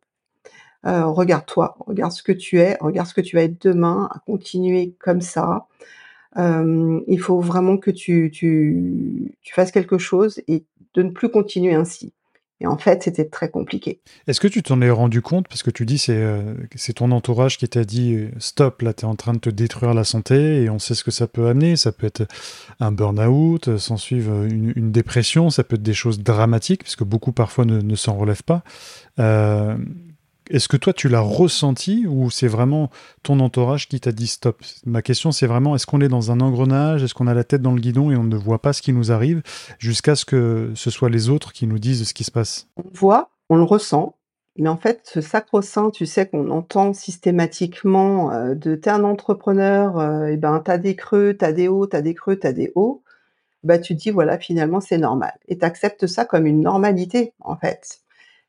regarde-toi, 0.83 1.75
regarde 1.79 2.11
ce 2.11 2.23
que 2.23 2.31
tu 2.31 2.59
es, 2.59 2.77
regarde 2.79 3.07
ce 3.07 3.13
que 3.13 3.21
tu 3.21 3.35
vas 3.35 3.43
être 3.43 3.61
demain, 3.61 4.09
à 4.13 4.19
continuer 4.19 4.95
comme 4.99 5.21
ça. 5.21 5.67
Il 6.35 7.19
faut 7.19 7.39
vraiment 7.39 7.77
que 7.77 7.91
tu, 7.91 9.31
fasses 9.51 9.71
quelque 9.71 9.97
chose 9.97 10.41
et 10.47 10.63
de 10.93 11.03
ne 11.03 11.09
plus 11.09 11.29
continuer 11.29 11.73
ainsi. 11.73 12.13
Et 12.61 12.67
en 12.67 12.77
fait, 12.77 13.03
c'était 13.03 13.25
très 13.25 13.49
compliqué. 13.49 13.99
Est-ce 14.25 14.39
que 14.39 14.47
tu 14.47 14.63
t'en 14.63 14.79
es 14.81 14.89
rendu 14.89 15.21
compte? 15.21 15.49
Parce 15.49 15.63
que 15.63 15.69
tu 15.69 15.85
dis 15.85 15.97
c'est 15.97 16.15
euh, 16.15 16.53
ton 16.95 17.11
entourage 17.11 17.57
qui 17.57 17.67
t'a 17.67 17.83
dit 17.83 18.15
euh, 18.15 18.29
stop, 18.37 18.83
là, 18.83 18.93
tu 18.93 19.01
es 19.01 19.07
en 19.07 19.15
train 19.15 19.33
de 19.33 19.39
te 19.39 19.49
détruire 19.49 19.93
la 19.93 20.05
santé 20.05 20.63
et 20.63 20.69
on 20.69 20.79
sait 20.79 20.95
ce 20.95 21.03
que 21.03 21.11
ça 21.11 21.27
peut 21.27 21.47
amener. 21.47 21.75
Ça 21.75 21.91
peut 21.91 22.07
être 22.07 22.25
un 22.79 22.93
burn-out, 22.93 23.67
euh, 23.67 23.77
s'en 23.77 23.97
suivre 23.97 24.45
une, 24.45 24.91
dépression, 24.93 25.49
ça 25.49 25.65
peut 25.65 25.75
être 25.75 25.83
des 25.83 25.93
choses 25.93 26.19
dramatiques, 26.19 26.83
puisque 26.83 27.03
beaucoup 27.03 27.33
parfois 27.33 27.65
ne, 27.65 27.95
s'en 27.95 28.15
relèvent 28.15 28.43
pas. 28.43 28.63
Est-ce 30.49 30.67
que 30.67 30.77
toi, 30.77 30.93
tu 30.93 31.09
l'as 31.09 31.21
ressenti 31.21 32.05
ou 32.07 32.29
c'est 32.29 32.47
vraiment 32.47 32.89
ton 33.23 33.39
entourage 33.39 33.87
qui 33.87 33.99
t'a 33.99 34.11
dit 34.11 34.27
stop? 34.27 34.61
Ma 34.85 35.01
question, 35.01 35.31
c'est 35.31 35.47
vraiment 35.47 35.75
est-ce 35.75 35.85
qu'on 35.85 36.01
est 36.01 36.09
dans 36.09 36.31
un 36.31 36.41
engrenage? 36.41 37.03
Est-ce 37.03 37.13
qu'on 37.13 37.27
a 37.27 37.33
la 37.33 37.43
tête 37.43 37.61
dans 37.61 37.73
le 37.73 37.81
guidon 37.81 38.11
et 38.11 38.15
on 38.15 38.23
ne 38.23 38.35
voit 38.35 38.59
pas 38.59 38.73
ce 38.73 38.81
qui 38.81 38.93
nous 38.93 39.11
arrive 39.11 39.41
jusqu'à 39.79 40.15
ce 40.15 40.25
que 40.25 40.71
ce 40.75 40.89
soit 40.89 41.09
les 41.09 41.29
autres 41.29 41.53
qui 41.53 41.67
nous 41.67 41.79
disent 41.79 42.07
ce 42.07 42.13
qui 42.13 42.23
se 42.23 42.31
passe? 42.31 42.67
On 42.77 42.83
voit, 42.93 43.29
on 43.49 43.55
le 43.55 43.63
ressent, 43.63 44.15
mais 44.57 44.69
en 44.69 44.77
fait, 44.77 45.01
ce 45.05 45.21
sacro-saint, 45.21 45.89
tu 45.89 46.05
sais, 46.05 46.27
qu'on 46.27 46.49
entend 46.51 46.93
systématiquement 46.93 48.31
euh, 48.31 48.53
de 48.53 48.75
t'es 48.75 48.91
un 48.91 49.03
entrepreneur, 49.03 49.97
euh, 49.97 50.25
et 50.27 50.37
ben 50.37 50.61
t'as 50.63 50.77
des 50.77 50.95
creux, 50.95 51.35
t'as 51.37 51.51
des 51.53 51.67
hauts, 51.67 51.87
t'as 51.87 52.01
des 52.01 52.13
creux, 52.13 52.35
t'as 52.35 52.53
des 52.53 52.71
hauts. 52.75 53.03
Bah 53.63 53.79
tu 53.79 53.95
te 53.95 54.01
dis 54.01 54.09
voilà, 54.11 54.37
finalement 54.37 54.81
c'est 54.81 54.97
normal. 54.97 55.33
Et 55.47 55.57
t'acceptes 55.57 56.05
ça 56.05 56.25
comme 56.25 56.45
une 56.45 56.61
normalité 56.61 57.33
en 57.39 57.55
fait 57.55 58.02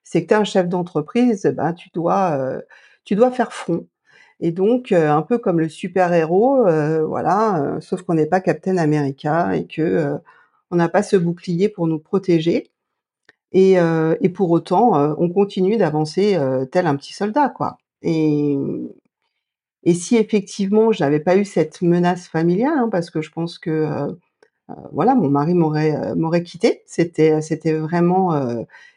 c'est 0.05 0.23
que 0.23 0.29
tu 0.29 0.35
es 0.35 0.37
un 0.37 0.45
chef 0.45 0.69
d'entreprise, 0.69 1.47
ben, 1.57 1.73
tu 1.73 1.91
dois, 1.93 2.33
euh, 2.39 2.61
tu 3.05 3.17
dois 3.17 3.31
faire 3.33 3.53
front. 3.53 3.87
Et 4.41 4.53
donc, 4.53 4.93
euh, 4.93 5.11
un 5.11 5.23
peu 5.23 5.39
comme 5.39 5.61
le 5.61 5.69
super-héros, 5.69 6.67
euh, 6.67 7.05
voilà, 7.07 7.79
sauf 7.81 8.03
qu'on 8.03 8.15
n'est 8.15 8.27
pas 8.27 8.41
Captain 8.41 8.77
America 8.79 9.57
et 9.57 9.67
que 9.67 10.15
on 10.71 10.77
n'a 10.77 10.89
pas 10.89 11.03
ce 11.03 11.17
bouclier 11.17 11.69
pour 11.69 11.87
nous 11.89 11.99
protéger. 11.99 12.71
Et, 13.53 13.79
pour 14.35 14.51
autant, 14.51 15.15
on 15.19 15.29
continue 15.31 15.77
d'avancer 15.77 16.39
tel 16.73 16.87
un 16.87 16.97
petit 16.97 17.13
soldat, 17.15 17.49
quoi. 17.51 17.79
Et, 18.03 18.57
si 19.95 20.17
effectivement 20.17 20.93
je 20.93 21.05
n'avais 21.05 21.21
pas 21.21 21.37
eu 21.37 21.45
cette 21.45 21.83
menace 21.83 22.27
familiale, 22.29 22.79
hein, 22.79 22.89
parce 22.91 23.11
que 23.11 23.23
je 23.23 23.31
pense 23.31 23.59
que 23.59 23.87
voilà, 24.93 25.15
mon 25.15 25.29
mari 25.31 25.55
m'aurait 25.55 26.15
m'aurait 26.17 26.43
quitté. 26.43 26.83
C'était 26.87 27.41
c'était 27.43 27.75
vraiment 27.75 28.33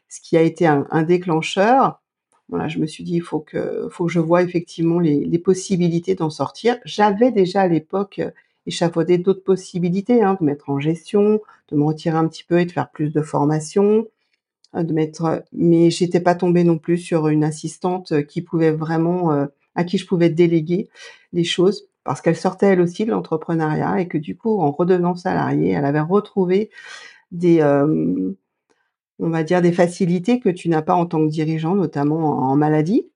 ce 0.10 0.22
qui 0.22 0.38
a 0.38 0.42
été 0.42 0.66
un, 0.66 1.04
déclencheur. 1.04 2.02
Voilà, 2.50 2.68
je 2.68 2.80
me 2.80 2.86
suis 2.86 3.04
dit, 3.04 3.16
il 3.16 3.22
faut 3.22 3.40
que, 3.40 3.88
faut 3.92 4.06
que 4.06 4.12
je 4.12 4.20
vois 4.20 4.42
effectivement 4.42 5.00
les, 5.00 5.40
possibilités 5.40 6.16
d'en 6.16 6.30
sortir. 6.30 6.78
J'avais 6.86 7.32
déjà 7.32 7.62
à 7.62 7.68
l'époque 7.68 8.20
euh, 8.20 8.32
échafaudé 8.66 9.18
d'autres 9.18 9.44
possibilités, 9.44 10.24
hein, 10.24 10.38
de 10.40 10.46
mettre 10.46 10.70
en 10.70 10.80
gestion, 10.80 11.42
de 11.70 11.76
me 11.76 11.84
retirer 11.84 12.18
un 12.18 12.28
petit 12.28 12.44
peu 12.44 12.60
et 12.60 12.66
de 12.66 12.72
faire 12.72 12.90
plus 12.90 13.12
de 13.12 13.22
formation, 13.22 14.08
euh, 14.76 14.84
de 14.84 14.94
mettre, 14.94 15.44
mais 15.52 15.90
j'étais 15.90 16.22
pas 16.22 16.36
tombée 16.36 16.64
non 16.64 16.78
plus 16.78 16.98
sur 16.98 17.28
une 17.28 17.44
assistante 17.44 18.26
qui 18.28 18.42
pouvait 18.42 18.72
vraiment, 18.72 19.34
euh, 19.34 19.46
à 19.76 19.84
qui 19.84 19.98
je 19.98 20.08
pouvais 20.08 20.30
déléguer 20.30 20.90
les 21.34 21.44
choses 21.44 21.90
parce 22.06 22.22
qu'elle 22.22 22.38
sortait 22.38 22.68
elle 22.68 22.82
aussi 22.82 23.06
de 23.06 23.12
l'entrepreneuriat 23.12 24.00
et 24.00 24.08
que 24.08 24.18
du 24.18 24.38
coup, 24.38 24.62
en 24.62 24.72
redevenant 24.72 25.16
salariée, 25.16 25.72
elle 25.72 25.84
avait 25.84 26.00
retrouvé 26.00 26.70
des, 27.32 27.62
on 29.20 29.30
va 29.30 29.44
dire, 29.44 29.62
des 29.62 29.72
facilités 29.72 30.40
que 30.40 30.50
tu 30.50 30.70
n'as 30.70 30.82
pas 30.82 30.96
en 30.96 31.06
tant 31.06 31.20
que 31.26 31.32
dirigeant, 31.32 31.76
notamment 31.76 32.40
en 32.40 32.56
maladie. 32.56 33.10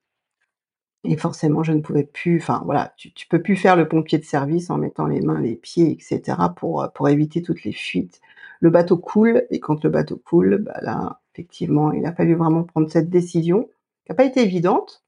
Et 1.03 1.17
forcément, 1.17 1.63
je 1.63 1.74
ne 1.74 1.81
pouvais 1.81 2.03
plus, 2.03 2.38
enfin 2.38 2.62
voilà, 2.65 2.93
tu, 2.96 3.27
peux 3.27 3.41
plus 3.41 3.55
faire 3.55 3.75
le 3.75 3.88
pompier 3.88 4.20
de 4.20 4.24
service 4.24 4.70
en 4.70 4.77
mettant 4.77 5.08
les 5.08 5.22
mains, 5.22 5.41
les 5.41 5.55
pieds, 5.55 5.91
etc. 5.91 6.38
pour 6.55 6.88
pour 6.93 7.10
éviter 7.10 7.41
toutes 7.41 7.63
les 7.63 7.72
fuites. 7.72 8.22
Le 8.60 8.70
bateau 8.70 8.98
coule 8.98 9.48
et 9.50 9.60
quand 9.60 9.84
le 9.84 9.89
bateau 9.89 10.17
coule, 10.17 10.60
bah 10.60 10.77
là, 10.81 11.22
effectivement, 11.34 11.91
il 11.91 12.05
a 12.05 12.13
fallu 12.13 12.36
vraiment 12.36 12.63
prendre 12.63 12.89
cette 12.91 13.10
décision 13.10 13.63
qui 14.05 14.12
n'a 14.12 14.15
pas 14.15 14.25
été 14.25 14.41
évidente. 14.43 15.03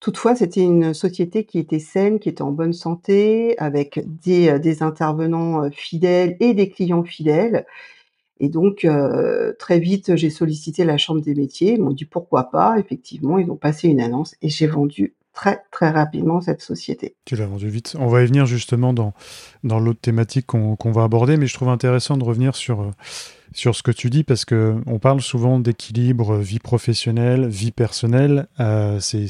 Toutefois, 0.00 0.34
c'était 0.34 0.62
une 0.62 0.94
société 0.94 1.44
qui 1.44 1.58
était 1.58 1.78
saine, 1.78 2.18
qui 2.18 2.28
était 2.30 2.42
en 2.42 2.52
bonne 2.52 2.72
santé, 2.72 3.56
avec 3.58 4.00
des, 4.06 4.58
des 4.58 4.82
intervenants 4.82 5.64
euh, 5.64 5.70
fidèles 5.70 6.36
et 6.40 6.54
des 6.54 6.70
clients 6.70 7.04
fidèles 7.04 7.66
et 8.40 8.48
donc, 8.48 8.86
euh, 8.86 9.52
très 9.58 9.78
vite, 9.78 10.16
j'ai 10.16 10.30
sollicité 10.30 10.84
la 10.84 10.96
Chambre 10.96 11.20
des 11.20 11.34
métiers. 11.34 11.74
Ils 11.74 11.82
m'ont 11.82 11.92
dit 11.92 12.06
pourquoi 12.06 12.50
pas. 12.50 12.78
Effectivement, 12.78 13.38
ils 13.38 13.50
ont 13.50 13.56
passé 13.56 13.88
une 13.88 14.00
annonce 14.00 14.34
et 14.40 14.48
j'ai 14.48 14.66
vendu 14.66 15.14
très, 15.34 15.62
très 15.70 15.90
rapidement 15.90 16.40
cette 16.40 16.62
société. 16.62 17.16
Tu 17.26 17.36
l'as 17.36 17.44
vendu 17.44 17.68
vite. 17.68 17.96
On 17.98 18.08
va 18.08 18.22
y 18.22 18.26
venir 18.26 18.46
justement 18.46 18.94
dans, 18.94 19.12
dans 19.62 19.78
l'autre 19.78 20.00
thématique 20.00 20.46
qu'on 20.46 20.76
va 20.90 21.02
aborder, 21.02 21.36
mais 21.36 21.46
je 21.46 21.54
trouve 21.54 21.68
intéressant 21.68 22.16
de 22.16 22.24
revenir 22.24 22.56
sur, 22.56 22.80
euh, 22.80 22.90
sur 23.52 23.76
ce 23.76 23.82
que 23.82 23.92
tu 23.92 24.08
dis 24.08 24.24
parce 24.24 24.46
que 24.46 24.76
on 24.86 24.98
parle 24.98 25.20
souvent 25.20 25.60
d'équilibre 25.60 26.36
vie 26.36 26.60
professionnelle, 26.60 27.46
vie 27.46 27.72
personnelle. 27.72 28.48
Euh, 28.58 29.00
c'est 29.00 29.26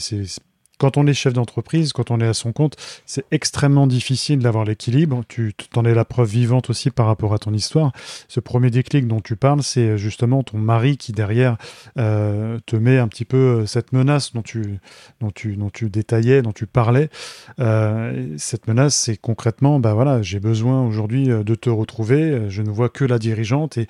quand 0.80 0.96
on 0.96 1.06
est 1.06 1.12
chef 1.12 1.34
d'entreprise, 1.34 1.92
quand 1.92 2.10
on 2.10 2.20
est 2.20 2.26
à 2.26 2.32
son 2.32 2.52
compte, 2.52 2.76
c'est 3.04 3.26
extrêmement 3.30 3.86
difficile 3.86 4.38
d'avoir 4.38 4.64
l'équilibre. 4.64 5.22
Tu 5.28 5.52
t'en 5.52 5.84
es 5.84 5.92
la 5.92 6.06
preuve 6.06 6.30
vivante 6.30 6.70
aussi 6.70 6.90
par 6.90 7.04
rapport 7.04 7.34
à 7.34 7.38
ton 7.38 7.52
histoire. 7.52 7.92
Ce 8.28 8.40
premier 8.40 8.70
déclic 8.70 9.06
dont 9.06 9.20
tu 9.20 9.36
parles, 9.36 9.62
c'est 9.62 9.98
justement 9.98 10.42
ton 10.42 10.56
mari 10.56 10.96
qui 10.96 11.12
derrière 11.12 11.58
euh, 11.98 12.58
te 12.64 12.76
met 12.76 12.96
un 12.96 13.08
petit 13.08 13.26
peu 13.26 13.36
euh, 13.36 13.66
cette 13.66 13.92
menace 13.92 14.32
dont 14.32 14.40
tu, 14.40 14.78
dont 15.20 15.30
tu, 15.30 15.56
dont 15.56 15.68
tu 15.68 15.90
détaillais, 15.90 16.40
dont 16.40 16.52
tu 16.52 16.66
parlais. 16.66 17.10
Euh, 17.58 18.34
cette 18.38 18.66
menace, 18.66 18.94
c'est 18.94 19.18
concrètement, 19.18 19.80
bah 19.80 19.92
voilà, 19.92 20.22
j'ai 20.22 20.40
besoin 20.40 20.82
aujourd'hui 20.86 21.26
de 21.26 21.54
te 21.56 21.68
retrouver. 21.68 22.48
Je 22.48 22.62
ne 22.62 22.70
vois 22.70 22.88
que 22.88 23.04
la 23.04 23.18
dirigeante 23.18 23.76
et 23.76 23.86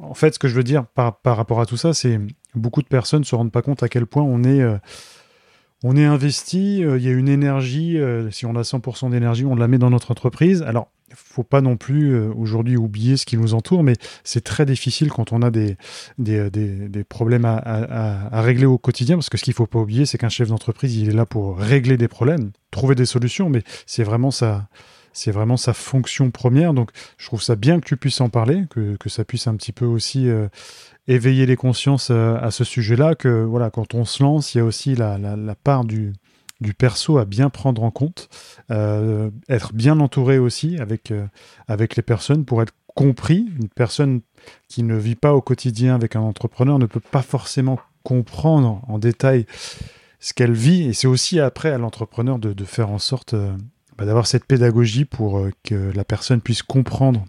en 0.00 0.14
fait, 0.14 0.34
ce 0.34 0.40
que 0.40 0.48
je 0.48 0.56
veux 0.56 0.64
dire 0.64 0.84
par, 0.84 1.18
par 1.18 1.36
rapport 1.36 1.60
à 1.60 1.66
tout 1.66 1.76
ça, 1.76 1.94
c'est 1.94 2.18
beaucoup 2.56 2.82
de 2.82 2.88
personnes 2.88 3.20
ne 3.20 3.24
se 3.24 3.36
rendent 3.36 3.52
pas 3.52 3.62
compte 3.62 3.84
à 3.84 3.88
quel 3.88 4.06
point 4.06 4.24
on 4.24 4.42
est 4.42 4.64
on 5.82 5.96
est 5.96 6.04
investi, 6.04 6.84
euh, 6.84 6.98
il 6.98 7.04
y 7.04 7.08
a 7.08 7.12
une 7.12 7.28
énergie, 7.28 7.98
euh, 7.98 8.30
si 8.30 8.46
on 8.46 8.54
a 8.54 8.62
100% 8.62 9.10
d'énergie, 9.10 9.44
on 9.44 9.56
la 9.56 9.68
met 9.68 9.78
dans 9.78 9.90
notre 9.90 10.10
entreprise. 10.10 10.62
Alors, 10.62 10.88
il 11.08 11.16
faut 11.16 11.42
pas 11.42 11.60
non 11.60 11.76
plus 11.76 12.14
euh, 12.14 12.32
aujourd'hui 12.36 12.76
oublier 12.76 13.16
ce 13.16 13.26
qui 13.26 13.36
nous 13.36 13.54
entoure, 13.54 13.82
mais 13.82 13.94
c'est 14.24 14.44
très 14.44 14.64
difficile 14.64 15.10
quand 15.10 15.32
on 15.32 15.42
a 15.42 15.50
des, 15.50 15.76
problèmes 17.08 17.44
à, 17.44 18.40
régler 18.42 18.66
au 18.66 18.78
quotidien, 18.78 19.16
parce 19.16 19.28
que 19.28 19.36
ce 19.36 19.44
qu'il 19.44 19.54
faut 19.54 19.66
pas 19.66 19.80
oublier, 19.80 20.06
c'est 20.06 20.18
qu'un 20.18 20.28
chef 20.28 20.48
d'entreprise, 20.48 20.96
il 20.96 21.08
est 21.08 21.14
là 21.14 21.26
pour 21.26 21.58
régler 21.58 21.96
des 21.96 22.08
problèmes, 22.08 22.52
trouver 22.70 22.94
des 22.94 23.06
solutions, 23.06 23.50
mais 23.50 23.62
c'est 23.86 24.04
vraiment 24.04 24.30
ça 24.30 24.68
c'est 25.12 25.30
vraiment 25.30 25.56
sa 25.56 25.72
fonction 25.72 26.30
première. 26.30 26.74
Donc, 26.74 26.90
je 27.18 27.26
trouve 27.26 27.42
ça 27.42 27.56
bien 27.56 27.80
que 27.80 27.86
tu 27.86 27.96
puisses 27.96 28.20
en 28.20 28.28
parler, 28.28 28.64
que, 28.70 28.96
ça 29.08 29.24
puisse 29.24 29.46
un 29.46 29.56
petit 29.56 29.72
peu 29.72 29.84
aussi 29.84 30.28
éveiller 31.08 31.46
les 31.46 31.56
consciences 31.56 32.08
euh, 32.10 32.36
à 32.40 32.50
ce 32.50 32.64
sujet-là, 32.64 33.14
que 33.14 33.42
voilà, 33.42 33.70
quand 33.70 33.94
on 33.94 34.04
se 34.04 34.22
lance, 34.22 34.54
il 34.54 34.58
y 34.58 34.60
a 34.60 34.64
aussi 34.64 34.94
la, 34.94 35.18
part 35.62 35.84
du, 35.84 36.12
du 36.60 36.74
perso 36.74 37.18
à 37.18 37.24
bien 37.24 37.50
prendre 37.50 37.82
en 37.82 37.90
compte, 37.90 38.28
euh, 38.70 39.30
être 39.48 39.72
bien 39.72 39.98
entouré 40.00 40.38
aussi 40.38 40.78
avec, 40.78 41.10
euh, 41.10 41.26
avec 41.68 41.96
les 41.96 42.02
personnes 42.02 42.44
pour 42.44 42.62
être 42.62 42.74
compris. 42.94 43.48
Une 43.60 43.68
personne 43.68 44.20
qui 44.68 44.82
ne 44.82 44.96
vit 44.96 45.16
pas 45.16 45.34
au 45.34 45.40
quotidien 45.40 45.94
avec 45.94 46.16
un 46.16 46.20
entrepreneur 46.20 46.78
ne 46.78 46.86
peut 46.86 47.00
pas 47.00 47.22
forcément 47.22 47.78
comprendre 48.02 48.82
en 48.88 48.98
détail 48.98 49.46
ce 50.20 50.34
qu'elle 50.34 50.52
vit. 50.52 50.84
Et 50.84 50.92
c'est 50.92 51.08
aussi 51.08 51.40
après 51.40 51.70
à 51.70 51.78
l'entrepreneur 51.78 52.38
de, 52.38 52.52
de, 52.52 52.64
faire 52.64 52.90
en 52.90 52.98
sorte 52.98 53.34
bah, 53.96 54.04
d'avoir 54.04 54.26
cette 54.26 54.44
pédagogie 54.44 55.04
pour 55.04 55.46
que 55.64 55.92
la 55.94 56.04
personne 56.04 56.40
puisse 56.40 56.62
comprendre 56.62 57.24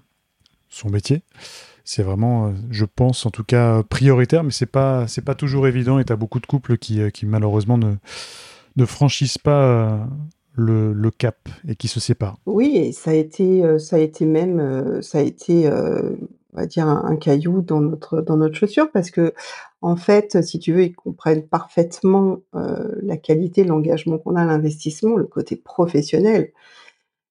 son 0.70 0.90
métier 0.90 1.24
c'est 1.84 2.04
vraiment, 2.04 2.48
euh, 2.48 2.52
je 2.72 2.86
pense 2.86 3.26
en 3.26 3.30
tout 3.30 3.44
cas, 3.44 3.84
prioritaire, 3.84 4.44
mais 4.44 4.52
c'est 4.52 4.66
pas, 4.66 5.06
pas 5.26 5.36
toujours 5.36 5.68
évident 5.68 6.00
et 6.00 6.06
tu 6.06 6.14
as 6.14 6.16
beaucoup 6.16 6.40
de 6.40 6.46
couples 6.46 6.78
qui, 6.78 7.02
euh, 7.02 7.10
qui 7.10 7.26
malheureusement 7.26 7.78
ne, 7.78 7.96
ne 8.76 8.86
franchissent 8.86 9.38
pas 9.38 9.64
euh, 9.66 9.98
le, 10.56 10.94
le, 10.94 11.12
cap 11.12 11.50
et 11.68 11.76
qui 11.76 11.88
se 11.88 12.00
séparent. 12.00 12.38
Oui, 12.46 12.78
et 12.78 12.92
ça 12.92 13.12
a 13.12 13.16
été, 13.16 13.80
ça 13.80 13.98
a 13.98 14.00
été 14.00 14.26
même, 14.26 15.02
ça 15.02 15.18
a 15.18 15.22
été, 15.22 15.68
on 15.68 16.58
va 16.58 16.68
dire, 16.68 16.88
un, 16.88 17.16
caillou 17.16 17.62
dans 17.62 17.82
notre, 17.82 18.22
dans 18.22 18.38
notre 18.38 18.56
chaussure 18.56 18.92
parce 18.92 19.10
que, 19.10 19.34
en 19.84 19.96
fait, 19.96 20.42
si 20.44 20.60
tu 20.60 20.74
veux, 20.74 20.84
ils 20.84 20.96
comprennent 20.96 21.48
parfaitement 21.48 22.40
la 22.54 23.18
qualité, 23.18 23.64
l'engagement 23.64 24.18
qu'on 24.18 24.36
a 24.36 24.42
à 24.42 24.46
l'investissement, 24.46 25.16
le 25.16 25.26
côté 25.26 25.56
professionnel. 25.56 26.52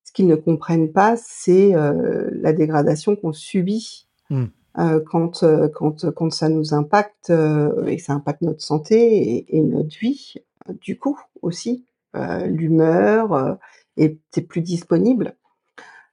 Ce 0.04 0.12
qu'ils 0.12 0.26
ne 0.26 0.36
comprennent 0.36 0.92
pas, 0.92 1.16
c'est 1.16 1.72
la 1.72 2.52
dégradation 2.52 3.16
qu'on 3.16 3.32
subit 3.32 4.06
Mmh. 4.32 4.46
Euh, 4.78 5.00
quand, 5.04 5.42
euh, 5.42 5.68
quand, 5.68 6.10
quand 6.12 6.32
ça 6.32 6.48
nous 6.48 6.72
impacte 6.72 7.28
euh, 7.28 7.84
et 7.84 7.96
que 7.96 8.02
ça 8.02 8.14
impacte 8.14 8.40
notre 8.40 8.62
santé 8.62 9.44
et, 9.54 9.60
notre 9.60 9.98
vie, 9.98 10.34
du 10.80 10.98
coup 10.98 11.20
aussi. 11.42 11.86
l'humeur, 12.14 13.58
et 13.96 14.18
tu 14.32 14.40
es 14.40 14.42
plus 14.42 14.60
disponible. 14.60 15.36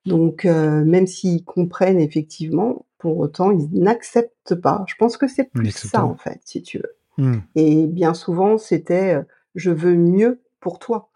Donc 0.10 0.46
même 0.46 1.08
s'ils 1.08 1.46
comprennent 1.46 2.00
effectivement, 2.00 2.86
pour 2.98 3.18
autant, 3.20 3.52
ils 3.52 3.70
n'acceptent 3.72 4.56
pas. 4.56 4.84
Je 4.88 4.96
pense 4.96 5.16
que 5.16 5.28
c'est 5.28 5.46
plus 5.46 5.72
ça, 5.72 6.06
en 6.06 6.16
fait, 6.16 6.42
si 6.44 6.62
tu 6.62 6.80
veux. 6.80 6.96
Mmh. 7.18 7.38
Et 7.56 7.88
bien 7.88 8.14
souvent, 8.14 8.58
c'était, 8.58 9.18
«Je 9.56 9.72
veux 9.72 9.96
mieux 9.96 10.42
pour 10.60 10.80
toi». 10.80 11.10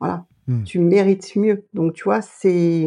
Voilà, 0.00 0.26
mmh. 0.46 0.64
tu 0.64 0.78
mérites 0.78 1.34
mieux. 1.34 1.66
Donc 1.72 1.94
tu 1.94 2.04
vois, 2.04 2.20
c'est 2.22 2.86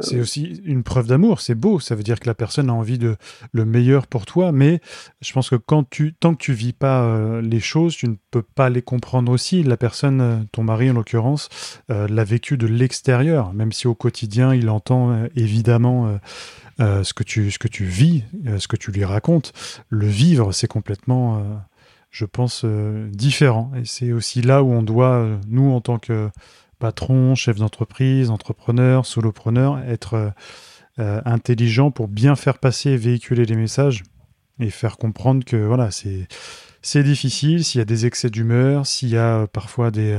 c'est 0.00 0.20
aussi 0.20 0.60
une 0.64 0.82
preuve 0.82 1.06
d'amour, 1.06 1.40
c'est 1.40 1.54
beau, 1.54 1.80
ça 1.80 1.94
veut 1.94 2.02
dire 2.02 2.20
que 2.20 2.26
la 2.26 2.34
personne 2.34 2.68
a 2.68 2.74
envie 2.74 2.98
de 2.98 3.16
le 3.52 3.64
meilleur 3.64 4.06
pour 4.06 4.26
toi, 4.26 4.52
mais 4.52 4.80
je 5.20 5.32
pense 5.32 5.50
que 5.50 5.56
quand 5.56 5.88
tu, 5.88 6.14
tant 6.14 6.34
que 6.34 6.42
tu 6.42 6.52
vis 6.52 6.72
pas 6.72 7.02
euh, 7.02 7.40
les 7.40 7.60
choses, 7.60 7.96
tu 7.96 8.08
ne 8.08 8.16
peux 8.30 8.42
pas 8.42 8.68
les 8.68 8.82
comprendre 8.82 9.32
aussi. 9.32 9.62
La 9.62 9.76
personne, 9.76 10.20
euh, 10.20 10.36
ton 10.52 10.62
mari 10.62 10.90
en 10.90 10.94
l'occurrence, 10.94 11.48
euh, 11.90 12.06
l'a 12.08 12.24
vécu 12.24 12.56
de 12.56 12.66
l'extérieur, 12.66 13.52
même 13.54 13.72
si 13.72 13.86
au 13.86 13.94
quotidien 13.94 14.54
il 14.54 14.68
entend 14.68 15.26
évidemment 15.34 16.18
ce, 16.78 17.14
que 17.14 17.22
tu, 17.22 17.50
ce 17.50 17.58
que 17.58 17.68
tu 17.68 17.84
vis, 17.84 18.24
ce 18.58 18.68
que 18.68 18.76
tu 18.76 18.90
lui 18.90 19.04
racontes. 19.04 19.52
Le 19.88 20.06
vivre, 20.06 20.52
c'est 20.52 20.66
complètement, 20.66 21.42
je 22.10 22.24
pense, 22.24 22.64
différent. 23.10 23.72
Et 23.76 23.84
c'est 23.84 24.12
aussi 24.12 24.42
là 24.42 24.62
où 24.62 24.72
on 24.72 24.82
doit, 24.82 25.26
nous 25.48 25.70
en 25.72 25.80
tant 25.80 25.98
que 25.98 26.30
patron, 26.82 27.36
chef 27.36 27.58
d'entreprise, 27.58 28.28
entrepreneur, 28.28 29.06
solopreneur, 29.06 29.78
être 29.86 30.14
euh, 30.14 30.30
euh, 30.98 31.22
intelligent 31.24 31.92
pour 31.92 32.08
bien 32.08 32.34
faire 32.34 32.58
passer 32.58 32.90
et 32.90 32.96
véhiculer 32.96 33.44
les 33.44 33.54
messages 33.54 34.02
et 34.58 34.68
faire 34.68 34.96
comprendre 34.96 35.44
que 35.44 35.56
voilà, 35.56 35.90
c'est 35.92 37.02
difficile, 37.04 37.64
s'il 37.64 37.78
y 37.78 37.82
a 37.82 37.84
des 37.84 38.04
excès 38.04 38.30
d'humeur, 38.30 38.84
s'il 38.84 39.10
y 39.10 39.16
a 39.16 39.42
euh, 39.42 39.46
parfois 39.46 39.92
des, 39.92 40.18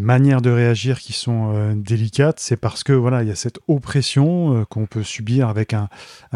manières 0.00 0.42
de 0.42 0.50
réagir 0.50 1.00
qui 1.00 1.12
sont 1.12 1.74
délicates, 1.74 2.38
c'est 2.38 2.56
parce 2.56 2.84
que 2.84 2.92
voilà, 2.92 3.24
il 3.24 3.28
y 3.28 3.32
a 3.32 3.36
cette 3.36 3.58
oppression 3.66 4.64
qu'on 4.70 4.86
peut 4.86 5.02
subir 5.02 5.48
avec 5.48 5.74
un 5.74 5.88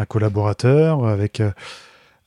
collaborateur, 0.09 1.07
avec 1.07 1.41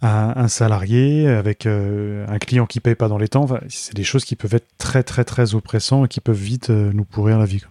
un, 0.02 0.48
salarié, 0.48 1.28
avec 1.28 1.66
euh, 1.66 2.26
un 2.28 2.38
client 2.38 2.66
qui 2.66 2.80
paye 2.80 2.94
pas 2.94 3.08
dans 3.08 3.18
les 3.18 3.28
temps. 3.28 3.46
c'est 3.68 3.94
des 3.94 4.04
choses 4.04 4.24
qui 4.24 4.36
peuvent 4.36 4.54
être 4.54 4.68
très 4.78 5.02
très 5.02 5.24
très 5.24 5.54
oppressantes 5.54 6.06
et 6.06 6.08
qui 6.08 6.20
peuvent 6.20 6.36
vite 6.36 6.70
euh, 6.70 6.92
nous 6.92 7.04
pourrir 7.04 7.38
la 7.38 7.46
vie. 7.46 7.62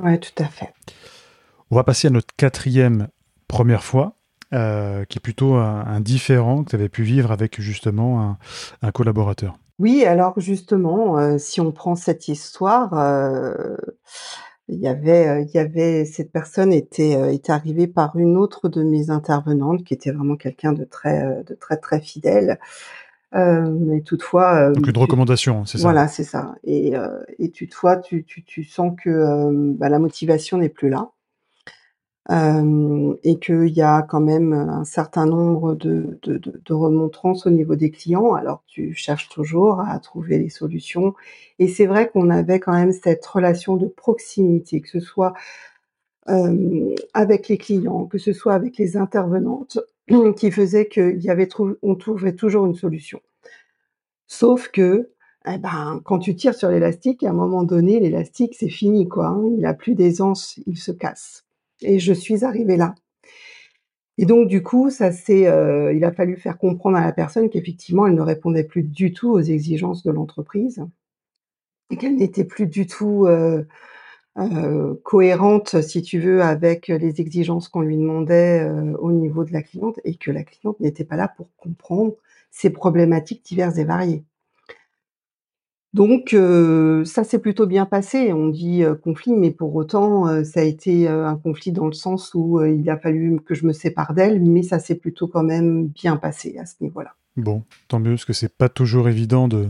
Oui, 0.00 0.18
tout 0.20 0.42
à 0.42 0.46
fait. 0.46 0.72
On 1.70 1.76
va 1.76 1.84
passer 1.84 2.08
à 2.08 2.10
notre 2.10 2.34
quatrième 2.36 3.08
première 3.48 3.82
fois, 3.82 4.14
euh, 4.54 5.04
qui 5.06 5.18
est 5.18 5.20
plutôt 5.20 5.54
un, 5.54 6.00
différent 6.00 6.62
que 6.62 6.70
tu 6.70 6.76
avais 6.76 6.88
pu 6.88 7.02
vivre 7.02 7.32
avec 7.32 7.60
justement 7.60 8.38
un, 8.82 8.92
collaborateur. 8.92 9.58
Oui, 9.78 10.04
alors 10.04 10.38
justement, 10.38 11.38
si 11.38 11.60
on 11.60 11.72
prend 11.72 11.96
cette 11.96 12.28
histoire, 12.28 12.94
il 14.68 14.80
y 14.80 14.88
avait, 14.88 15.28
euh, 15.28 15.40
il 15.40 15.50
y 15.54 15.58
avait 15.58 16.04
cette 16.04 16.32
personne 16.32 16.72
était, 16.72 17.16
euh, 17.16 17.32
était 17.32 17.52
arrivée 17.52 17.86
par 17.86 18.16
une 18.16 18.36
autre 18.36 18.68
de 18.68 18.82
mes 18.82 19.10
intervenantes 19.10 19.84
qui 19.84 19.94
était 19.94 20.10
vraiment 20.10 20.36
quelqu'un 20.36 20.72
de 20.72 20.84
très, 20.84 21.24
euh, 21.24 21.42
de 21.44 21.54
très, 21.54 21.76
très 21.76 22.00
fidèle. 22.00 22.58
mais 23.32 24.00
toutefois, 24.00 24.70
Donc 24.70 24.88
une 24.88 24.96
recommandation, 24.96 25.64
c'est 25.66 25.78
ça? 25.78 25.82
voilà, 25.84 26.08
c'est 26.08 26.24
ça 26.24 26.54
et 26.64 26.94
et 27.38 27.50
toutefois 27.50 27.96
tu 27.96 28.24
tu 28.24 28.42
tu 28.44 28.64
sens 28.64 28.94
que, 28.96 29.74
bah, 29.74 29.90
la 29.90 29.98
motivation 29.98 30.56
n'est 30.56 30.70
plus 30.70 30.88
là 30.88 31.10
et 32.28 33.38
qu'il 33.38 33.68
y 33.68 33.82
a 33.82 34.02
quand 34.02 34.20
même 34.20 34.52
un 34.52 34.84
certain 34.84 35.26
nombre 35.26 35.74
de, 35.74 36.18
remontrances 36.68 37.46
au 37.46 37.50
niveau 37.50 37.76
des 37.76 37.90
clients. 37.90 38.34
Alors 38.34 38.64
tu 38.66 38.94
cherches 38.94 39.28
toujours 39.28 39.80
à 39.80 39.98
trouver 40.00 40.38
les 40.38 40.48
solutions. 40.48 41.14
Et 41.58 41.68
c'est 41.68 41.86
vrai 41.86 42.08
qu'on 42.08 42.30
avait 42.30 42.60
quand 42.60 42.72
même 42.72 42.92
cette 42.92 43.24
relation 43.24 43.76
de 43.76 43.86
proximité, 43.86 44.80
que 44.80 44.88
ce 44.88 45.00
soit 45.00 45.34
euh, 46.28 46.94
avec 47.14 47.48
les 47.48 47.58
clients, 47.58 48.06
que 48.06 48.18
ce 48.18 48.32
soit 48.32 48.54
avec 48.54 48.76
les 48.78 48.96
intervenantes, 48.96 49.78
qui 50.36 50.50
faisait 50.50 50.88
qu'il 50.88 51.20
on 51.82 51.94
trouvait 51.94 52.34
toujours 52.34 52.66
une 52.66 52.74
solution. 52.74 53.20
Sauf 54.26 54.68
que 54.68 55.10
eh 55.48 55.58
ben, 55.58 56.00
quand 56.04 56.18
tu 56.18 56.34
tires 56.34 56.54
sur 56.54 56.70
l'élastique, 56.70 57.22
à 57.22 57.30
un 57.30 57.32
moment 57.32 57.62
donné, 57.62 58.00
l'élastique, 58.00 58.56
c'est 58.58 58.68
fini, 58.68 59.06
quoi. 59.06 59.28
Hein. 59.28 59.44
Il 59.56 59.64
a 59.64 59.74
plus 59.74 59.94
d'aisance, 59.94 60.58
il 60.66 60.76
se 60.76 60.90
casse. 60.90 61.45
Et 61.82 61.98
je 61.98 62.12
suis 62.12 62.44
arrivée 62.44 62.76
là. 62.76 62.94
Et 64.18 64.24
donc 64.24 64.48
du 64.48 64.62
coup, 64.62 64.90
ça 64.90 65.12
c'est, 65.12 65.46
euh, 65.46 65.92
il 65.92 66.04
a 66.04 66.12
fallu 66.12 66.36
faire 66.36 66.58
comprendre 66.58 66.96
à 66.96 67.04
la 67.04 67.12
personne 67.12 67.50
qu'effectivement, 67.50 68.06
elle 68.06 68.14
ne 68.14 68.22
répondait 68.22 68.64
plus 68.64 68.82
du 68.82 69.12
tout 69.12 69.30
aux 69.30 69.40
exigences 69.40 70.02
de 70.02 70.10
l'entreprise 70.10 70.84
et 71.90 71.96
qu'elle 71.96 72.16
n'était 72.16 72.44
plus 72.44 72.66
du 72.66 72.86
tout, 72.86 73.26
euh, 73.26 73.62
euh, 74.38 74.94
cohérente, 75.04 75.80
si 75.82 76.02
tu 76.02 76.18
veux, 76.18 76.42
avec 76.42 76.88
les 76.88 77.20
exigences 77.20 77.68
qu'on 77.68 77.80
lui 77.82 77.96
demandait, 77.96 78.68
au 78.98 79.12
niveau 79.12 79.44
de 79.44 79.52
la 79.52 79.62
cliente 79.62 80.00
et 80.04 80.16
que 80.16 80.30
la 80.30 80.44
cliente 80.44 80.80
n'était 80.80 81.04
pas 81.04 81.16
là 81.16 81.28
pour 81.36 81.48
comprendre 81.56 82.14
ses 82.50 82.70
problématiques 82.70 83.44
diverses 83.44 83.78
et 83.78 83.84
variées. 83.84 84.24
Donc 85.94 86.36
ça 87.04 87.24
s'est 87.24 87.38
plutôt 87.38 87.66
bien 87.66 87.86
passé. 87.86 88.32
On 88.32 88.48
dit, 88.48 88.82
conflit, 89.02 89.32
mais 89.32 89.50
pour 89.50 89.74
autant, 89.74 90.44
ça 90.44 90.60
a 90.60 90.62
été, 90.62 91.08
un 91.08 91.36
conflit 91.36 91.72
dans 91.72 91.86
le 91.86 91.94
sens 91.94 92.34
où, 92.34 92.62
il 92.62 92.88
a 92.90 92.98
fallu 92.98 93.40
que 93.40 93.54
je 93.54 93.66
me 93.66 93.72
sépare 93.72 94.12
d'elle, 94.12 94.42
mais 94.42 94.62
ça 94.62 94.78
s'est 94.78 94.96
plutôt 94.96 95.26
quand 95.26 95.42
même 95.42 95.86
bien 95.88 96.16
passé 96.16 96.58
à 96.58 96.66
ce 96.66 96.74
niveau-là. 96.80 97.14
Bon, 97.36 97.64
tant 97.88 97.98
mieux, 97.98 98.12
parce 98.12 98.24
que 98.24 98.32
c'est 98.32 98.54
pas 98.54 98.68
toujours 98.68 99.08
évident 99.08 99.46
de 99.48 99.68